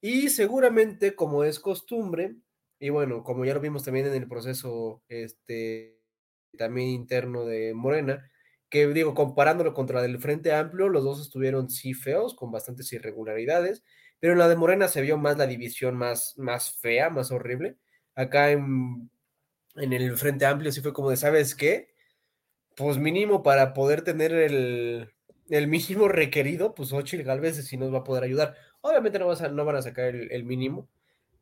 [0.00, 2.36] Y seguramente, como es costumbre,
[2.80, 6.00] y bueno, como ya lo vimos también en el proceso este,
[6.58, 8.30] también interno de Morena,
[8.70, 13.84] que digo, comparándolo contra el Frente Amplio, los dos estuvieron sí feos, con bastantes irregularidades,
[14.20, 17.76] pero en la de Morena se vio más la división más, más fea, más horrible.
[18.14, 19.10] Acá en,
[19.76, 21.95] en el Frente Amplio sí fue como de, ¿sabes qué?
[22.76, 25.10] Pues mínimo para poder tener el,
[25.48, 28.54] el mínimo requerido, pues Ochil Galvez sí nos va a poder ayudar.
[28.82, 30.88] Obviamente no, vas a, no van a sacar el, el mínimo,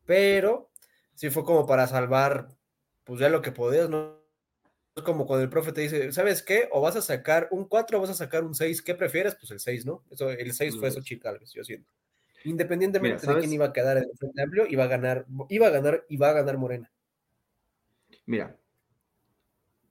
[0.05, 0.69] pero
[1.13, 2.47] sí fue como para salvar,
[3.03, 4.23] pues ya lo que podías, ¿no?
[4.95, 6.69] Es como cuando el profe te dice, ¿sabes qué?
[6.71, 9.35] O vas a sacar un 4 o vas a sacar un 6, ¿qué prefieres?
[9.35, 10.03] Pues el 6, ¿no?
[10.09, 11.91] Eso, el 6 fue Xochitl Galvez, yo siento.
[12.45, 15.67] Independientemente Mira, de quién iba a quedar en el Frente Amplio, iba a ganar, iba
[15.67, 16.91] a ganar va a ganar Morena.
[18.25, 18.55] Mira,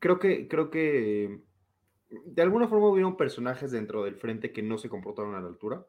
[0.04, 1.40] creo que, creo que
[2.10, 5.86] de alguna forma hubieron personajes dentro del frente que no se comportaron a la altura,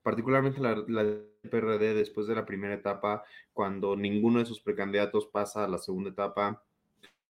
[0.00, 1.18] particularmente la, la
[1.50, 6.10] PRD después de la primera etapa, cuando ninguno de sus precandidatos pasa a la segunda
[6.10, 6.62] etapa.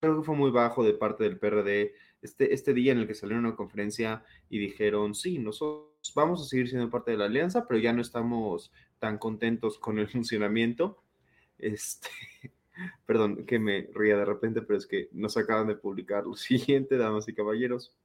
[0.01, 3.15] Creo que fue muy bajo de parte del PRD este, este día en el que
[3.15, 7.25] salieron a una conferencia y dijeron, sí, nosotros vamos a seguir siendo parte de la
[7.27, 11.01] alianza, pero ya no estamos tan contentos con el funcionamiento.
[11.57, 12.09] Este,
[13.05, 16.97] perdón que me ría de repente, pero es que nos acaban de publicar lo siguiente,
[16.97, 17.95] damas y caballeros.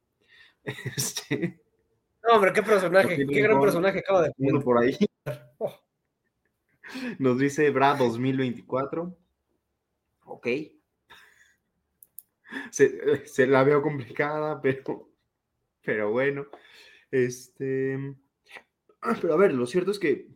[0.96, 1.60] Este,
[2.22, 4.96] No, hombre, qué personaje, qué gran personaje acaba de uno por ahí.
[5.58, 5.78] Oh.
[7.18, 9.14] Nos dice Bra 2024.
[10.24, 10.48] Ok.
[12.70, 15.10] Se, se la veo complicada, pero,
[15.82, 16.46] pero bueno.
[17.10, 18.16] Este.
[19.20, 20.33] Pero a ver, lo cierto es que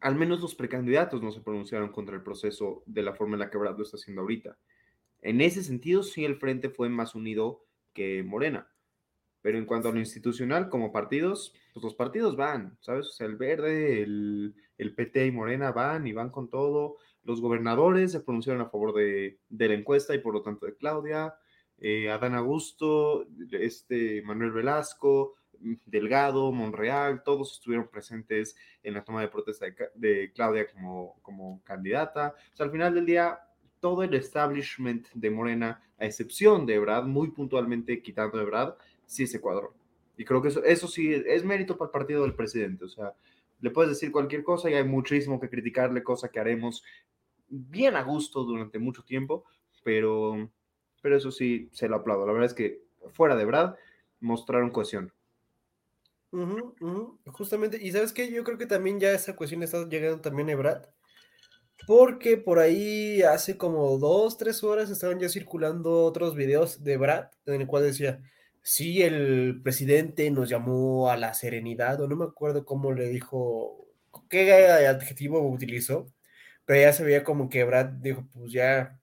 [0.00, 3.50] al menos los precandidatos no se pronunciaron contra el proceso de la forma en la
[3.50, 4.58] que Brad lo está haciendo ahorita.
[5.20, 8.70] En ese sentido, sí, el frente fue más unido que Morena.
[9.42, 13.06] Pero en cuanto a lo institucional, como partidos, pues los partidos van, ¿sabes?
[13.06, 16.96] O sea, el Verde, el, el PT y Morena van y van con todo.
[17.22, 20.76] Los gobernadores se pronunciaron a favor de, de la encuesta y por lo tanto de
[20.76, 21.34] Claudia.
[21.78, 25.36] Eh, Adán Augusto, este Manuel Velasco,
[25.86, 32.34] Delgado, Monreal, todos estuvieron presentes en la toma de protesta de, Claudia como, como candidata.
[32.52, 33.40] O sea, al final del día,
[33.78, 38.74] todo el establishment de Morena, a excepción de Brad, muy puntualmente quitando de Brad,
[39.06, 39.74] sí se cuadró.
[40.16, 42.84] Y creo que eso, eso sí es mérito para el partido del presidente.
[42.84, 43.14] O sea,
[43.60, 46.82] le puedes decir cualquier cosa y hay muchísimo que criticarle, cosa que haremos
[47.48, 49.44] bien a gusto durante mucho tiempo,
[49.82, 50.50] pero,
[51.02, 52.26] pero eso sí se lo aplaudo.
[52.26, 53.74] La verdad es que fuera de Brad,
[54.20, 55.12] mostraron cohesión.
[57.26, 60.52] Justamente, y sabes qué, yo creo que también ya esa cuestión está llegando también a
[60.52, 60.86] Ebrad,
[61.86, 67.30] porque por ahí hace como dos, tres horas estaban ya circulando otros videos de Brad,
[67.46, 68.20] en el cual decía,
[68.62, 73.88] sí, el presidente nos llamó a la serenidad, o no me acuerdo cómo le dijo,
[74.28, 76.06] qué adjetivo utilizó,
[76.64, 79.00] pero ya se veía como que Brad dijo, pues ya,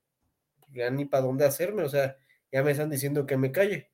[0.72, 2.16] ya ni para dónde hacerme, o sea,
[2.52, 3.90] ya me están diciendo que me calle.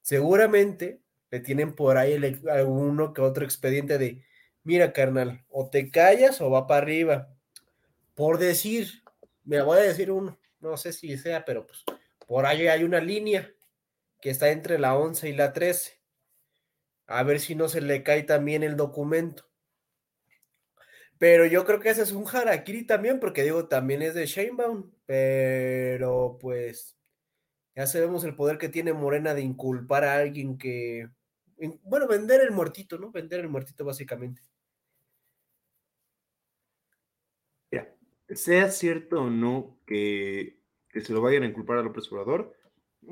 [0.00, 1.01] Seguramente
[1.32, 4.22] le tienen por ahí alguno que otro expediente de,
[4.64, 7.34] mira, carnal, o te callas o va para arriba.
[8.14, 9.02] Por decir,
[9.42, 11.84] me voy a decir uno, no sé si sea, pero pues
[12.28, 13.50] por ahí hay una línea
[14.20, 15.98] que está entre la 11 y la 13.
[17.06, 19.48] A ver si no se le cae también el documento.
[21.16, 24.92] Pero yo creo que ese es un harakiri también, porque digo, también es de Sheinbaum,
[25.06, 26.98] pero pues
[27.74, 31.08] ya sabemos el poder que tiene Morena de inculpar a alguien que,
[31.82, 33.10] bueno, vender el muertito, ¿no?
[33.10, 34.42] Vender el muertito básicamente.
[37.70, 37.94] Mira,
[38.28, 40.58] sea cierto o no que,
[40.92, 42.54] se lo vayan a inculpar a López Obrador,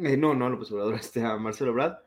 [0.02, 1.98] eh, no, no a López Obrador, este, a Marcelo Brad,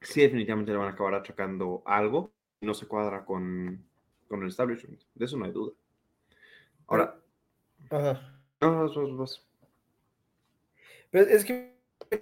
[0.00, 3.86] sí definitivamente le van a acabar achacando algo, no se cuadra con,
[4.28, 5.72] con el establishment, de eso no hay duda.
[6.86, 7.20] Ahora,
[7.90, 8.32] Ajá.
[8.60, 8.90] No,
[11.10, 11.76] Pero es que,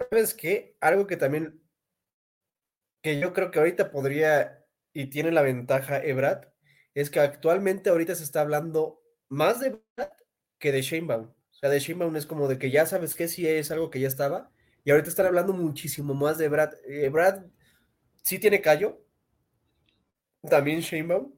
[0.09, 0.75] ¿sabes qué?
[0.81, 1.61] Algo que también,
[3.05, 6.45] que yo creo que ahorita podría y tiene la ventaja Ebrad,
[6.95, 10.09] es que actualmente ahorita se está hablando más de Brad
[10.57, 11.25] que de Sheinbaum.
[11.25, 13.99] O sea, de Sheinbaum es como de que ya sabes que sí es algo que
[13.99, 14.49] ya estaba,
[14.83, 16.73] y ahorita están hablando muchísimo más de Brad.
[16.87, 17.45] Eh, Brad
[18.23, 19.05] sí tiene callo,
[20.49, 21.31] también Sheinbaum.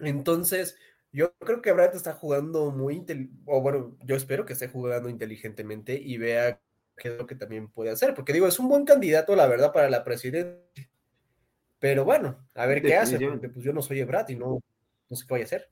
[0.00, 0.76] Entonces,
[1.12, 3.06] yo creo que Brad está jugando muy,
[3.46, 6.60] o bueno, yo espero que esté jugando inteligentemente y vea
[6.96, 9.72] qué es lo que también puede hacer, porque digo, es un buen candidato, la verdad,
[9.72, 10.88] para la presidencia.
[11.78, 14.60] Pero bueno, a ver qué hace, porque pues yo no soy Brad y no,
[15.10, 15.70] no sé qué voy a hacer.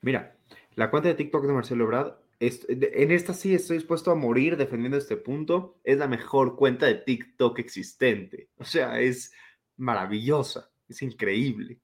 [0.00, 0.36] Mira,
[0.74, 4.96] la cuenta de TikTok de Marcelo Brad, en esta sí estoy dispuesto a morir defendiendo
[4.96, 8.48] este punto, es la mejor cuenta de TikTok existente.
[8.56, 9.32] O sea, es
[9.76, 11.80] maravillosa, es increíble.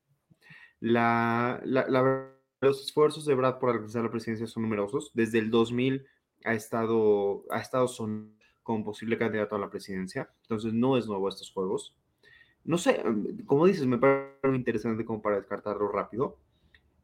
[0.80, 1.62] La,
[2.60, 5.10] los esfuerzos de Brad por alcanzar la presidencia son numerosos.
[5.14, 6.06] Desde el 2000
[6.44, 11.28] ha estado, ha estado son, como posible candidato a la presidencia, entonces no es nuevo
[11.28, 11.96] estos juegos.
[12.64, 16.38] No sé, mm, como dices, me parece interesante como para descartarlo rápido.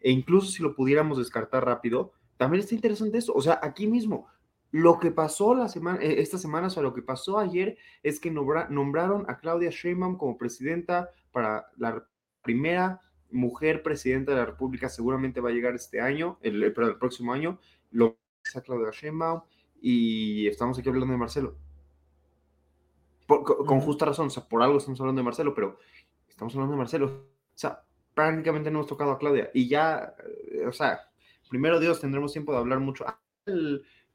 [0.01, 3.33] E incluso si lo pudiéramos descartar rápido, también está interesante eso.
[3.35, 4.27] O sea, aquí mismo,
[4.73, 8.18] lo que pasó la semana, eh, esta semana, o sea, lo que pasó ayer es
[8.18, 12.05] que nombraron a Claudia Sheinbaum como presidenta para la
[12.42, 16.97] primera mujer presidenta de la República seguramente va a llegar este año, el, el, el
[16.97, 17.59] próximo año,
[17.90, 18.16] lo
[18.57, 19.43] a Claudia Sheinbaum
[19.81, 21.57] y estamos aquí hablando de Marcelo.
[23.27, 25.79] con justa razón, o sea, por algo estamos hablando de Marcelo, pero
[26.29, 27.07] estamos hablando de Marcelo.
[27.07, 27.83] O sea,
[28.15, 30.15] prácticamente no hemos tocado a Claudia y ya,
[30.53, 31.11] eh, o sea,
[31.49, 33.05] primero Dios tendremos tiempo de hablar mucho.
[33.07, 33.19] Ah,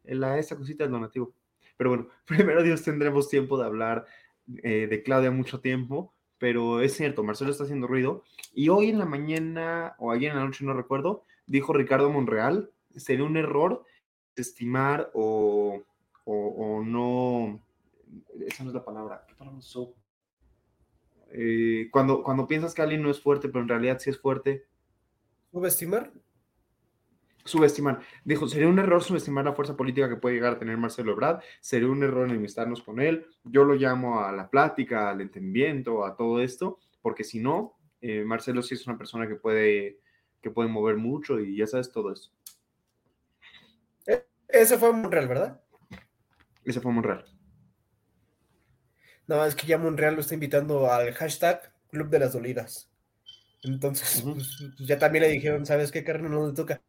[0.04, 1.34] la, esta cosita del donativo.
[1.76, 4.06] Pero bueno, primero Dios tendremos tiempo de hablar
[4.64, 8.24] eh, de Claudia mucho tiempo pero es cierto, Marcelo está haciendo ruido.
[8.54, 12.72] Y hoy en la mañana, o ayer en la noche, no recuerdo, dijo Ricardo Monreal,
[12.96, 13.84] sería un error
[14.42, 15.82] estimar o,
[16.26, 17.62] o, no,
[18.46, 19.94] esa no es la palabra, ¿qué palabra usó?
[21.32, 24.66] Eh, cuando, cuando piensas que alguien no es fuerte, pero en realidad sí es fuerte.
[25.52, 26.12] ¿Subestimar?
[27.48, 28.02] subestimar.
[28.24, 31.42] Dijo, sería un error subestimar la fuerza política que puede llegar a tener Marcelo Ebrard,
[31.60, 33.26] sería un error enemistarnos con él.
[33.44, 38.24] Yo lo llamo a la plática, al entendimiento, a todo esto, porque si no, eh,
[38.24, 40.00] Marcelo sí es una persona que puede,
[40.42, 42.32] que puede mover mucho y ya sabes todo eso.
[44.48, 45.62] Ese fue Monreal, ¿verdad?
[46.64, 47.26] Ese fue Monreal.
[49.28, 52.90] No, es que ya Monreal lo está invitando al hashtag Club de las Dolidas.
[53.64, 56.82] Entonces, pues, pues, ya también le dijeron, ¿sabes qué, carne no le toca?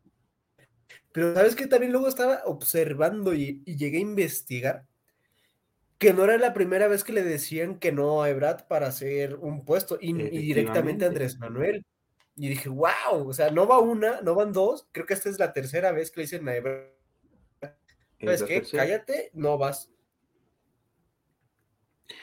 [1.12, 4.86] Pero sabes que también luego estaba observando y, llegué a investigar
[5.98, 9.34] que no era la primera vez que le decían que no a Ebrad para hacer
[9.36, 11.84] un puesto y, directamente a Andrés Manuel.
[12.36, 15.40] Y dije, wow, o sea, no va una, no van dos, creo que esta es
[15.40, 16.97] la tercera vez que le dicen a Ebrad.
[18.20, 18.62] ¿Sabes qué?
[18.62, 19.92] Cállate, no vas.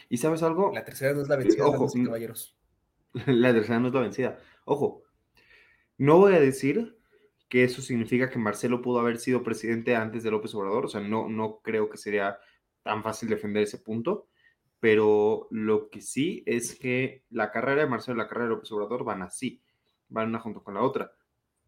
[0.09, 0.71] ¿Y sabes algo?
[0.73, 2.57] La tercera no es la vencida, Ojo, caballeros.
[3.27, 4.39] La tercera no es la vencida.
[4.65, 5.03] Ojo,
[5.97, 6.97] no voy a decir
[7.47, 10.85] que eso significa que Marcelo pudo haber sido presidente antes de López Obrador.
[10.85, 12.37] O sea, no, no creo que sería
[12.83, 14.27] tan fácil defender ese punto.
[14.79, 18.71] Pero lo que sí es que la carrera de Marcelo y la carrera de López
[18.71, 19.63] Obrador van así,
[20.09, 21.13] van una junto con la otra.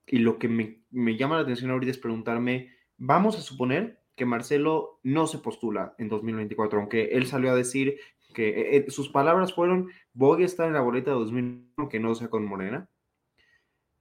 [0.06, 4.26] Y lo que me, me llama la atención ahorita es preguntarme, vamos a suponer que
[4.26, 8.00] Marcelo no se postula en 2024, aunque él salió a decir
[8.34, 12.00] que eh, eh, sus palabras fueron, voy a estar en la boleta de 2021, que
[12.00, 12.90] no sea con Morena.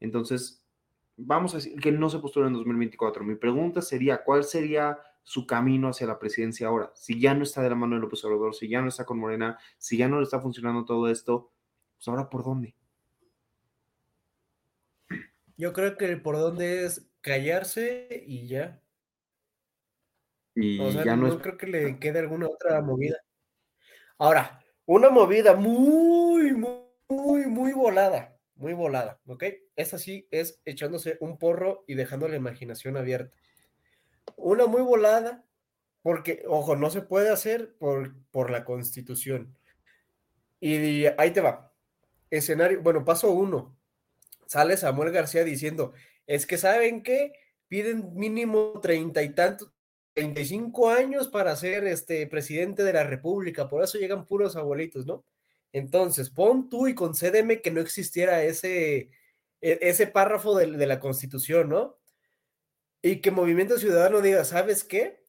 [0.00, 0.64] Entonces,
[1.16, 3.24] vamos a decir que no se postula en 2024.
[3.24, 6.90] Mi pregunta sería, ¿cuál sería su camino hacia la presidencia ahora?
[6.94, 9.18] Si ya no está de la mano de López Obrador, si ya no está con
[9.18, 11.52] Morena, si ya no le está funcionando todo esto,
[11.96, 12.74] pues ahora por dónde?
[15.58, 18.80] Yo creo que por dónde es callarse y ya.
[20.56, 21.40] Y O sea, ya no, no es...
[21.40, 23.22] creo que le quede alguna otra movida.
[24.18, 26.52] Ahora, una movida muy,
[27.08, 29.44] muy, muy volada, muy volada, ¿ok?
[29.76, 33.36] Esa sí es echándose un porro y dejando la imaginación abierta.
[34.36, 35.44] Una muy volada,
[36.02, 39.56] porque, ojo, no se puede hacer por, por la constitución.
[40.58, 41.74] Y ahí te va.
[42.30, 43.76] Escenario, bueno, paso uno.
[44.46, 45.92] Sale Samuel García diciendo,
[46.26, 47.32] es que saben qué,
[47.68, 49.72] piden mínimo treinta y tantos,
[50.16, 55.26] 35 años para ser este presidente de la República, por eso llegan puros abuelitos, ¿no?
[55.72, 59.10] Entonces, pon tú y concédeme que no existiera ese,
[59.60, 61.98] e, ese párrafo de, la Constitución, ¿no?
[63.02, 65.22] Y que Movimiento Ciudadano diga, ¿sabes qué?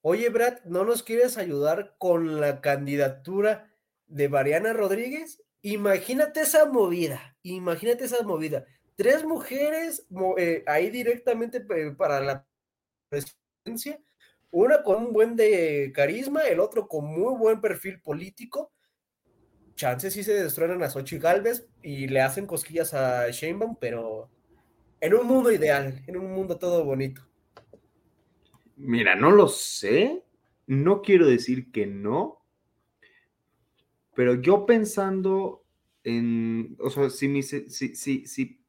[0.00, 3.70] Oye, Brad, ¿no nos quieres ayudar con la candidatura
[4.06, 5.42] de Mariana Rodríguez?
[5.60, 8.64] Imagínate esa movida, imagínate esa movida.
[8.96, 10.06] Tres mujeres
[10.38, 12.46] eh, ahí directamente para la
[13.10, 14.00] presidencia
[14.54, 18.72] una con un buen de carisma, el otro con muy buen perfil político.
[19.74, 24.30] Chances sí se destruyen a Xochitl Galvez y le hacen cosquillas a Sheinbaum, pero
[25.00, 27.26] en un mundo ideal, en un mundo todo bonito.
[28.76, 30.22] Mira, no lo sé.
[30.68, 32.40] No quiero decir que no.
[34.14, 35.64] Pero yo pensando
[36.04, 36.76] en.
[36.78, 38.64] O sea, si, mi, si, si, si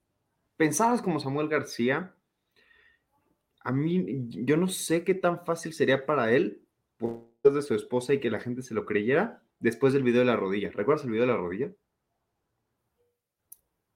[0.58, 2.15] pensabas como Samuel García,
[3.66, 6.62] a mí, yo no sé qué tan fácil sería para él,
[6.98, 10.26] por de su esposa y que la gente se lo creyera, después del video de
[10.26, 10.72] la rodilla.
[10.72, 11.72] ¿Recuerdas el video de la rodilla?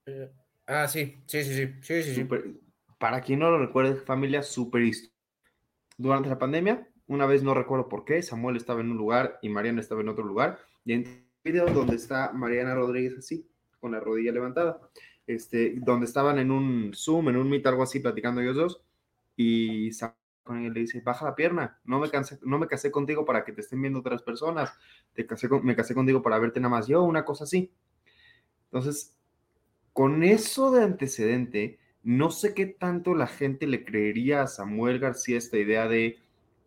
[0.05, 0.31] Eh,
[0.67, 2.45] ah, sí, sí, sí, sí, sí, sí, super,
[2.97, 4.89] Para quien no lo recuerde, familia, súper
[5.97, 9.49] Durante la pandemia, una vez no recuerdo por qué, Samuel estaba en un lugar y
[9.49, 13.49] Mariana estaba en otro lugar, y en el video donde está Mariana Rodríguez así,
[13.79, 14.79] con la rodilla levantada,
[15.27, 18.83] este, donde estaban en un Zoom, en un Meet, algo así, platicando ellos dos,
[19.41, 19.89] y
[20.43, 23.45] con él le dice, baja la pierna, no me, cansé, no me casé contigo para
[23.45, 24.77] que te estén viendo otras personas,
[25.13, 27.71] te casé me casé contigo para verte nada más yo, una cosa así.
[28.65, 29.15] Entonces,
[29.93, 35.37] con eso de antecedente, no sé qué tanto la gente le creería a Samuel García
[35.37, 36.19] esta idea de,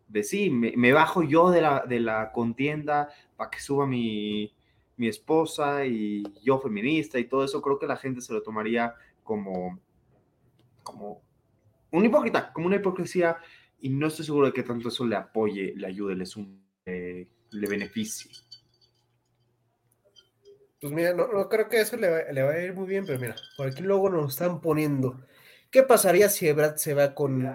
[0.07, 4.51] de sí, me, bajo yo de la, de la contienda para que suba mi,
[4.97, 8.95] mi esposa y yo feminista y todo eso, creo que la gente se lo tomaría
[9.23, 9.79] como,
[10.81, 11.21] como
[11.93, 13.37] un hipócrita, como una hipocresía,
[13.79, 17.67] y no estoy seguro de que tanto eso le apoye, le ayude, le sume, le
[17.67, 18.31] beneficie.
[20.81, 23.19] Pues mira, no, creo que eso le va, le va, a ir muy bien, pero
[23.19, 25.25] mira, por aquí luego nos están poniendo.
[25.69, 27.47] ¿Qué pasaría si Ebrad se va con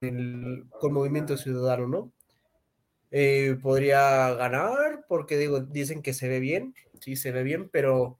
[0.00, 2.12] el con Movimiento Ciudadano, no?
[3.10, 8.18] Eh, podría ganar, porque digo, dicen que se ve bien, sí se ve bien, pero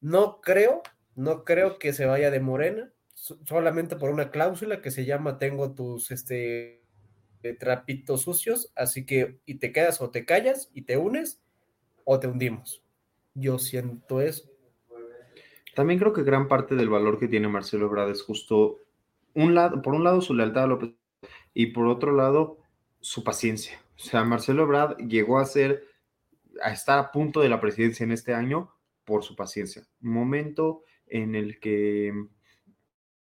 [0.00, 0.82] no creo,
[1.14, 2.92] no creo que se vaya de Morena
[3.22, 6.82] solamente por una cláusula que se llama tengo tus este
[7.58, 11.40] trapitos sucios, así que y te quedas o te callas y te unes
[12.04, 12.84] o te hundimos.
[13.34, 14.50] Yo siento eso.
[15.74, 18.80] También creo que gran parte del valor que tiene Marcelo Ebrard es justo
[19.34, 20.90] un lado, por un lado su lealtad a López
[21.54, 22.58] y por otro lado
[23.00, 23.80] su paciencia.
[23.96, 25.84] O sea, Marcelo Ebrard llegó a ser
[26.62, 29.82] a estar a punto de la presidencia en este año por su paciencia.
[30.00, 32.12] Momento en el que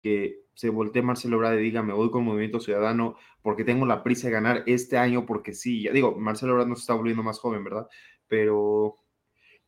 [0.01, 4.03] que se voltee Marcelo Ebrard y diga, me voy con Movimiento Ciudadano porque tengo la
[4.03, 7.23] prisa de ganar este año, porque sí, ya digo, Marcelo Ebrard no se está volviendo
[7.23, 7.87] más joven, ¿verdad?
[8.27, 8.95] Pero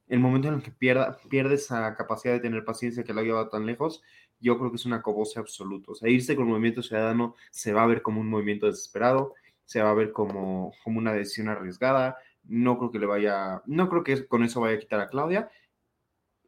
[0.08, 3.50] el momento en el que pierda, pierde esa capacidad de tener paciencia que lo ha
[3.50, 4.04] tan lejos,
[4.40, 5.94] yo creo que es una cobose absoluto.
[5.94, 9.34] O sea, irse con Movimiento Ciudadano se va a ver como un movimiento desesperado,
[9.66, 13.90] se va a ver como, como una decisión arriesgada, no creo que le vaya, no
[13.90, 15.50] creo que con eso vaya a quitar a Claudia,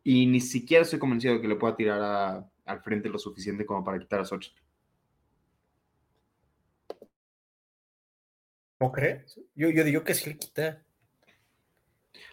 [0.03, 3.66] y ni siquiera estoy convencido de que le pueda tirar a al frente lo suficiente
[3.66, 4.59] como para quitar a Xochitl.
[8.80, 9.39] ¿No crees?
[9.55, 10.84] Yo, yo digo que sí le quita.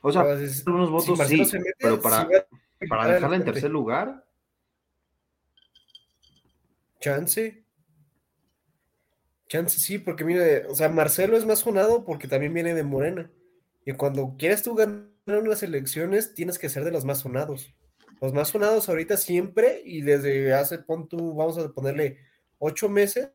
[0.03, 0.25] O sea,
[0.67, 1.45] unos votos sí,
[1.79, 2.29] pero para,
[2.89, 4.25] para dejarla en tercer lugar.
[7.01, 7.65] Chance.
[9.49, 13.31] Chance sí, porque mire, o sea, Marcelo es más sonado porque también viene de Morena.
[13.85, 17.75] Y cuando quieres tú ganar unas elecciones, tienes que ser de los más sonados.
[18.23, 22.19] Los más sonados ahorita siempre y desde hace, pon vamos a ponerle
[22.59, 23.33] ocho meses,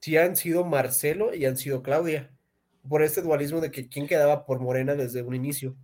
[0.00, 2.36] sí han sido Marcelo y han sido Claudia,
[2.88, 5.76] por este dualismo de que quién quedaba por Morena desde un inicio.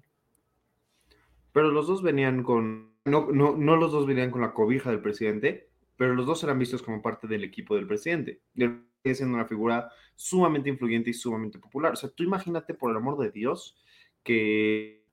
[1.52, 5.00] Pero los dos venían con, no, no, no los dos venían con la cobija del
[5.00, 8.40] presidente, pero los dos eran vistos como parte del equipo del presidente.
[8.56, 11.92] Él siendo una figura sumamente influyente y sumamente popular.
[11.92, 13.76] O sea, tú imagínate, por el amor de Dios,
[14.24, 15.03] que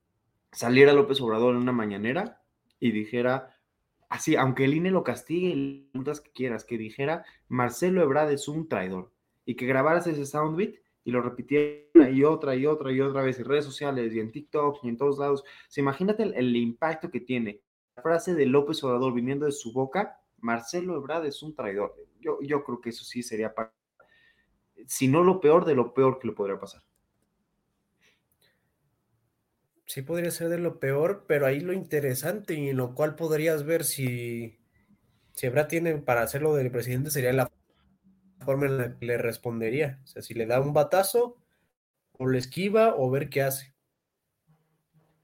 [0.51, 2.41] saliera López Obrador en una mañanera
[2.79, 3.57] y dijera,
[4.09, 8.67] así, aunque el INE lo castigue las que quieras, que dijera Marcelo Ebrard es un
[8.67, 9.11] traidor
[9.45, 13.39] y que grabaras ese soundbit y lo repitiera y otra y otra y otra vez
[13.39, 15.43] en redes sociales y en TikTok y en todos lados.
[15.67, 17.61] Se imagínate el, impacto que tiene
[17.95, 21.95] la frase de López Obrador viniendo de su boca, Marcelo Ebrard es un traidor.
[22.19, 23.53] Yo, yo creo que eso sí sería,
[24.85, 26.83] si no lo peor, de lo peor que le podría pasar.
[29.91, 33.65] Sí podría ser de lo peor, pero ahí lo interesante y en lo cual podrías
[33.65, 34.57] ver si,
[35.33, 37.51] si tiene para hacerlo del presidente sería la
[38.39, 39.99] forma en la que le respondería.
[40.05, 41.35] O sea, si le da un batazo,
[42.13, 43.75] o le esquiva, o ver qué hace.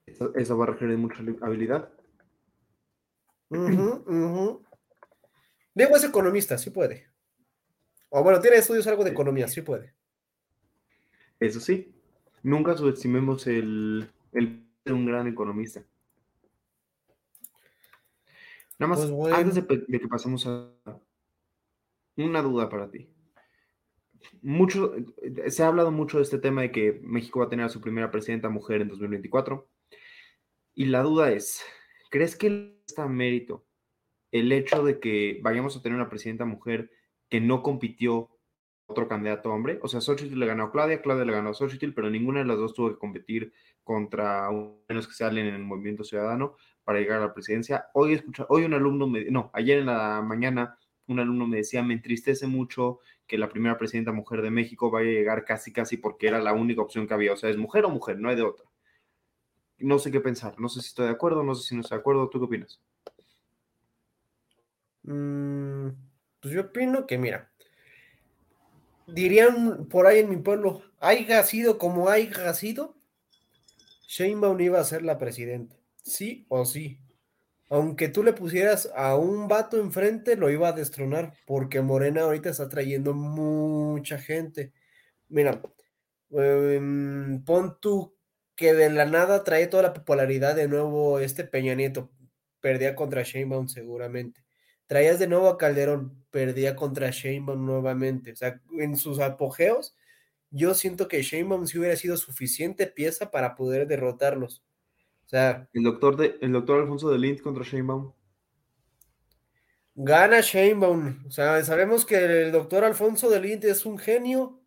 [0.05, 1.89] Eso, va a requerir mucha habilidad.
[3.49, 4.65] Diego
[5.95, 7.07] es economista, sí puede.
[8.09, 9.93] O bueno, tiene estudios algo de economía, sí puede.
[11.39, 11.95] Eso sí,
[12.43, 15.83] nunca subestimemos el, el de un gran economista.
[18.79, 20.71] Nada más, pues antes de, de que pasemos a,
[22.15, 23.09] una duda para ti.
[24.41, 24.93] Mucho,
[25.47, 27.81] se ha hablado mucho de este tema de que México va a tener a su
[27.81, 29.69] primera presidenta mujer en 2024.
[30.75, 31.63] Y la duda es,
[32.11, 33.65] ¿crees que está mérito
[34.31, 36.91] el hecho de que vayamos a tener una presidenta mujer
[37.29, 38.36] que no compitió
[38.87, 39.79] otro candidato hombre?
[39.83, 42.45] O sea, Xochitl le ganó a Claudia, Claudia le ganó a Xochitl, pero ninguna de
[42.45, 47.19] las dos tuvo que competir contra unos que salen en el movimiento ciudadano para llegar
[47.19, 47.87] a la presidencia.
[47.93, 50.77] Hoy escucha, hoy un alumno me, no, ayer en la mañana
[51.07, 55.09] un alumno me decía, me entristece mucho que la primera presidenta mujer de México vaya
[55.09, 57.33] a llegar casi, casi porque era la única opción que había.
[57.33, 58.65] O sea, es mujer o mujer, no hay de otra.
[59.79, 61.97] No sé qué pensar, no sé si estoy de acuerdo, no sé si no estoy
[61.97, 62.29] de acuerdo.
[62.29, 62.81] ¿Tú qué opinas?
[65.03, 65.89] Mm,
[66.39, 67.51] pues yo opino que, mira,
[69.07, 72.95] dirían por ahí en mi pueblo, haya sido como haya sido,
[74.07, 76.99] Sheinbaum iba a ser la presidenta, sí o sí
[77.69, 82.49] aunque tú le pusieras a un vato enfrente, lo iba a destronar, porque Morena ahorita
[82.49, 84.73] está trayendo mucha gente.
[85.29, 85.61] Mira,
[86.31, 88.15] em, pon tú
[88.55, 92.11] que de la nada trae toda la popularidad de nuevo este Peña Nieto,
[92.61, 94.46] perdía contra Sheinbaum seguramente.
[94.87, 98.31] Traías de nuevo a Calderón, perdía contra Sheinbaum nuevamente.
[98.31, 99.95] O sea, en sus apogeos,
[100.49, 104.63] yo siento que Sheinbaum sí hubiera sido suficiente pieza para poder derrotarlos.
[105.25, 108.13] O sea, el doctor, de, el doctor Alfonso de Lind contra Sheinbaum.
[109.99, 111.25] Gana Sheinbaum.
[111.27, 114.61] O sea, sabemos que el doctor Alfonso de Lind es un genio,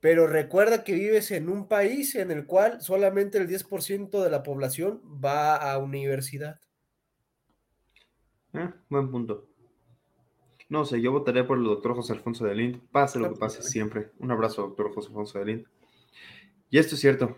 [0.00, 4.42] pero recuerda que vives en un país en el cual solamente el 10% de la
[4.42, 6.58] población va a universidad.
[8.52, 9.46] Eh, buen punto.
[10.68, 12.80] No sé, yo votaré por el doctor José Alfonso de Lind.
[12.90, 14.12] Pase lo que pase siempre.
[14.18, 15.66] Un abrazo, doctor José Alfonso de Lind.
[16.70, 17.36] Y esto es cierto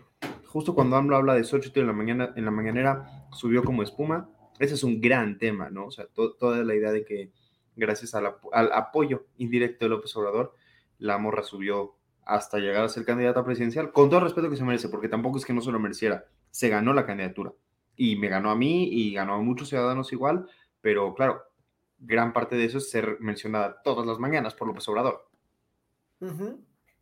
[0.53, 4.29] justo cuando AMLO habla de Xochitl en la, mañana, en la mañanera, subió como espuma.
[4.59, 5.87] Ese es un gran tema, ¿no?
[5.87, 7.31] O sea, toda la idea de que
[7.75, 8.27] gracias al,
[8.71, 10.53] apoyo indirecto de López Obrador,
[10.99, 14.63] la morra subió hasta llegar a ser candidata presidencial, con todo el respeto que se
[14.63, 17.51] merece, porque tampoco es que no se lo mereciera, se ganó la candidatura.
[17.95, 20.45] Y me ganó a mí y ganó a muchos ciudadanos igual,
[20.83, 21.41] pero claro,
[21.97, 25.29] gran parte de eso es ser mencionada todas las mañanas por López Obrador.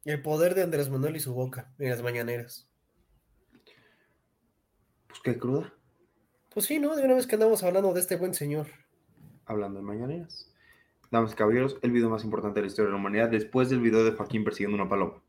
[0.05, 2.69] El poder de Andrés Manuel y su boca en las mañaneras.
[5.07, 5.73] Pues qué cruda.
[6.53, 6.95] Pues sí, ¿no?
[6.95, 8.67] De una vez que andamos hablando de este buen señor.
[9.45, 10.53] Hablando de mañaneras.
[11.09, 13.79] Damas y caballeros, el video más importante de la historia de la humanidad después del
[13.79, 15.23] video de Joaquín persiguiendo una paloma.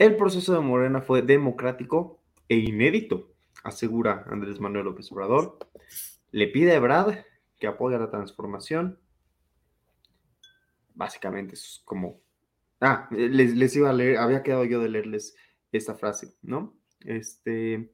[0.00, 5.58] El proceso de Morena fue democrático e inédito, asegura Andrés Manuel López Obrador
[6.30, 7.18] le pide a Brad
[7.58, 8.98] que apoye la transformación.
[10.94, 12.22] Básicamente es como...
[12.80, 15.36] Ah, les, iba a leer, había quedado yo de leerles
[15.70, 16.74] esta frase, ¿no?
[17.00, 17.92] Este,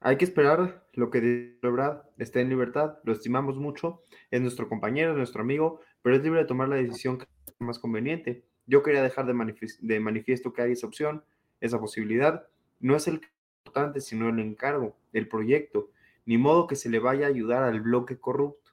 [0.00, 4.02] hay que esperar lo que dice Brad, esté en libertad, lo estimamos mucho,
[4.32, 7.26] es nuestro compañero, es nuestro amigo, pero es libre de tomar la decisión que
[7.60, 8.48] más conveniente.
[8.66, 11.24] Yo quería dejar de, manifiesto, de manifiesto que hay esa opción,
[11.60, 12.46] esa posibilidad.
[12.80, 13.20] No es el
[13.64, 15.90] importante, sino el encargo, el proyecto
[16.26, 18.72] ni modo que se le vaya a ayudar al bloque corrupto.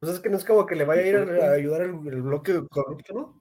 [0.00, 2.62] Pues es que no es como que le vaya a ir a, ayudar al, bloque
[2.70, 3.40] corrupto, ¿no?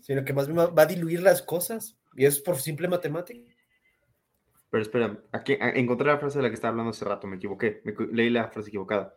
[0.00, 1.98] Sino que más bien va a diluir las cosas.
[2.16, 3.52] Y es por simple matemática.
[4.70, 7.82] Pero espera, aquí encontré la frase de la que estaba hablando hace rato, me equivoqué,
[8.12, 9.14] leí la frase equivocada.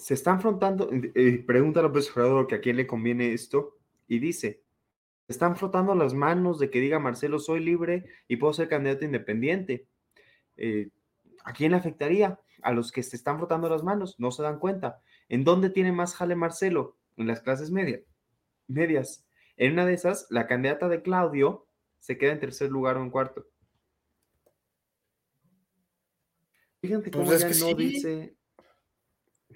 [0.00, 3.76] Se está afrontando, eh, pregunta a López Obrador que a quién le conviene esto,
[4.08, 4.62] y dice,
[5.28, 9.86] están frotando las manos de que diga Marcelo, soy libre y puedo ser candidato independiente.
[10.56, 10.88] Eh,
[11.44, 12.40] ¿A quién le afectaría?
[12.62, 15.02] A los que se están frotando las manos, no se dan cuenta.
[15.28, 16.96] ¿En dónde tiene más jale Marcelo?
[17.18, 18.00] En las clases medias.
[18.68, 19.26] medias.
[19.58, 21.66] En una de esas, la candidata de Claudio
[21.98, 23.46] se queda en tercer lugar o en cuarto.
[26.80, 28.39] Fíjense pues cómo ya no dice.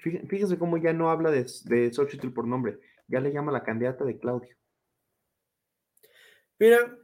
[0.05, 2.79] Fíjense cómo ya no habla de, de Xochitl por nombre.
[3.09, 4.55] Ya le llama la candidata de Claudio.
[6.59, 6.99] Mira,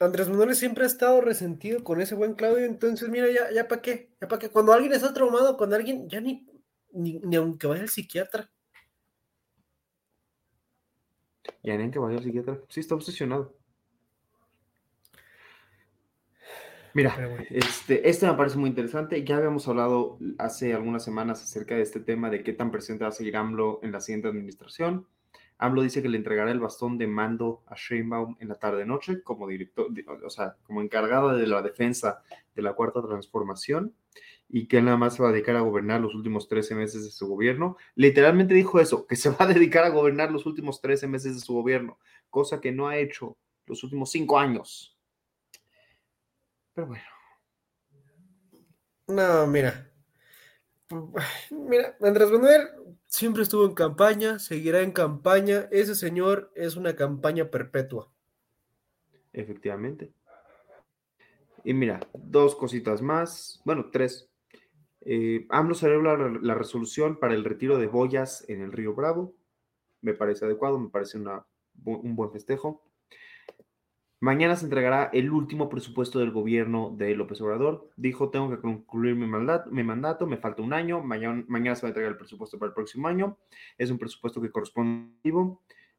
[0.00, 3.80] Andrés Manuel siempre ha estado resentido con ese buen Claudio, entonces mira, ya, ya para
[3.80, 4.48] qué, ya para qué.
[4.50, 6.46] Cuando alguien está traumado, cuando alguien ya ni,
[6.92, 8.50] ni, ni aunque vaya al psiquiatra.
[11.62, 13.56] Ya ni aunque vaya al psiquiatra, sí está obsesionado.
[16.94, 19.24] Mira, este, este me parece muy interesante.
[19.24, 23.08] Ya habíamos hablado hace algunas semanas acerca de este tema de qué tan presente va
[23.08, 25.06] a seguir AMLO en la siguiente administración.
[25.58, 29.48] AMLO dice que le entregará el bastón de mando a Sheinbaum en la tarde-noche como
[29.48, 29.88] director,
[30.24, 32.22] o sea, como encargada de la defensa
[32.54, 33.92] de la cuarta transformación
[34.48, 37.04] y que él nada más se va a dedicar a gobernar los últimos 13 meses
[37.04, 37.76] de su gobierno.
[37.96, 41.40] Literalmente dijo eso, que se va a dedicar a gobernar los últimos 13 meses de
[41.40, 41.98] su gobierno,
[42.30, 43.36] cosa que no ha hecho
[43.66, 44.93] los últimos cinco años.
[46.74, 47.04] Pero bueno.
[49.08, 49.90] No, mira.
[51.50, 52.68] Mira, Andrés Manuel
[53.14, 55.68] Siempre estuvo en campaña, seguirá en campaña.
[55.70, 58.10] Ese señor es una campaña perpetua.
[59.32, 60.12] Efectivamente.
[61.62, 64.28] Y mira, dos cositas más, bueno, tres.
[65.02, 69.32] Eh, AMLO celebra la, la, resolución para el retiro de boyas en el río Bravo.
[70.00, 71.46] Me parece adecuado, me parece una,
[71.84, 72.82] un buen festejo.
[74.20, 77.90] Mañana se entregará el último presupuesto del gobierno de López Obrador.
[77.96, 81.88] Dijo, tengo que concluir mi mandato, mi mandato me falta un año, mañana, se va
[81.88, 83.36] a entregar el presupuesto para el próximo año.
[83.76, 85.12] Es un presupuesto que corresponde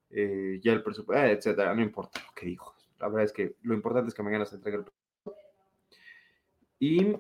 [0.10, 2.74] eh, ya el presupuesto, eh, etcétera, no importa lo que dijo.
[3.00, 5.42] La verdad es que lo importante es que mañana se entregue el presupuesto.
[6.80, 7.18] Y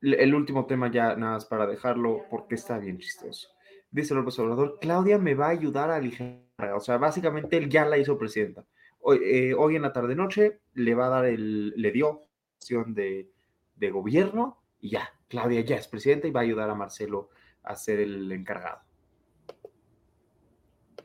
[0.00, 3.48] el último tema ya nada más para dejarlo porque está bien chistoso.
[3.90, 6.72] Dice López Obrador, Claudia me va a ayudar a aligerar.
[6.74, 8.64] O sea, básicamente él ya la hizo presidenta
[9.10, 12.26] Hoy, eh, hoy en la tarde-noche le va a dar el, le dio
[12.58, 13.30] opción de,
[13.76, 17.30] de gobierno y ya, Claudia ya es presidenta y va a ayudar a Marcelo
[17.62, 18.80] a ser el encargado.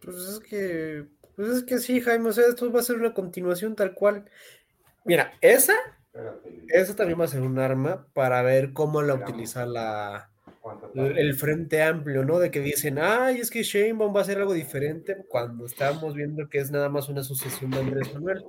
[0.01, 1.05] Pues es que,
[1.37, 4.29] pues es que sí, Jaime, o sea, esto va a ser una continuación tal cual.
[5.05, 5.75] Mira, esa,
[6.67, 10.32] esa también va a ser un arma para ver cómo la utiliza la,
[10.95, 12.39] el frente amplio, ¿no?
[12.39, 16.47] De que dicen, ay, es que Sheinbaum va a hacer algo diferente cuando estamos viendo
[16.47, 18.43] que es nada más una sucesión de Andrés Manuel.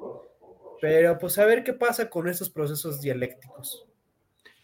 [0.81, 3.87] Pero pues a ver qué pasa con estos procesos dialécticos.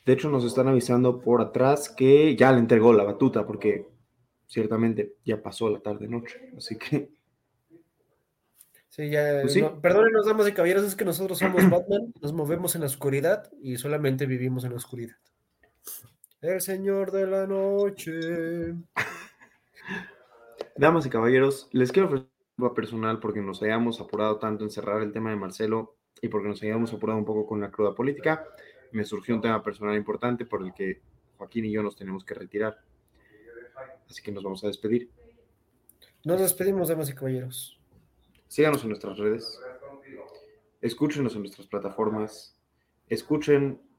[0.05, 3.87] De hecho, nos están avisando por atrás que ya le entregó la batuta, porque
[4.47, 7.11] ciertamente ya pasó la tarde-noche, así que...
[8.89, 12.81] Sí, ya, pues perdónenos, damas y caballeros, es que nosotros somos Batman, nos movemos en
[12.81, 15.17] la oscuridad y solamente vivimos en la oscuridad.
[16.43, 18.74] El Señor de la Noche.
[20.74, 25.03] Damas y caballeros, les quiero ofrecer un personal porque nos hayamos apurado tanto en cerrar
[25.03, 28.47] el tema de Marcelo y porque nos hayamos apurado un poco con la cruda política.
[28.93, 31.03] Me surgió un tema personal importante por el que
[31.36, 32.78] Joaquín y yo nos tenemos que retirar.
[34.09, 35.11] Así que nos vamos a despedir.
[36.24, 37.78] Nos despedimos, damas y caballeros.
[38.49, 39.61] Síganos en nuestras redes.
[40.80, 42.57] Escúchenos en nuestras plataformas.
[43.09, 43.89] Escuchen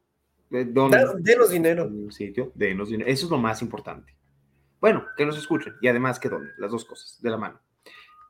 [0.51, 1.89] denos dinero.
[2.09, 3.09] sitio, denos dinero.
[3.09, 4.15] Eso es lo más importante.
[4.79, 7.59] Bueno, que nos escuchen y además que donen, las dos cosas, de la mano.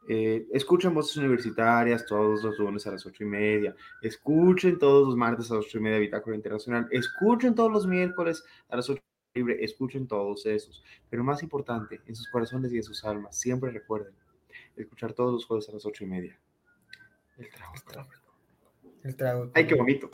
[0.07, 3.75] Eh, escuchen voces universitarias todos los lunes a las ocho y media.
[4.01, 6.87] Escuchen todos los martes a las ocho y media Bitácora Internacional.
[6.91, 9.01] Escuchen todos los miércoles a las ocho
[9.33, 9.63] libre.
[9.63, 10.83] Escuchen todos esos.
[11.09, 14.13] Pero más importante, en sus corazones y en sus almas, siempre recuerden
[14.75, 16.39] escuchar todos los jueves a las ocho y media.
[17.37, 17.73] El trago.
[17.73, 18.09] El trago.
[19.03, 19.51] El trago.
[19.53, 20.09] Ay, qué bonito.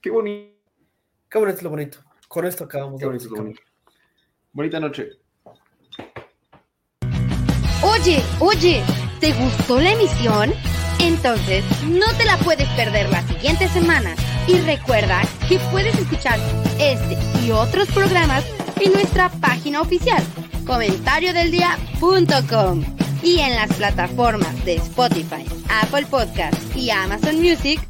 [0.00, 0.59] Qué bonito.
[1.30, 1.98] Qué bonito es lo bonito.
[2.26, 2.98] Con esto acabamos.
[2.98, 3.62] Qué bonito bonito.
[4.52, 5.10] Bonita noche.
[7.82, 8.82] Oye, oye,
[9.20, 10.52] ¿te gustó la emisión?
[10.98, 14.16] Entonces, no te la puedes perder la siguiente semana.
[14.48, 16.40] Y recuerda que puedes escuchar
[16.78, 18.44] este y otros programas
[18.80, 20.24] en nuestra página oficial,
[20.66, 22.82] comentariodeldia.com
[23.22, 25.44] y en las plataformas de Spotify,
[25.82, 27.89] Apple Podcast y Amazon Music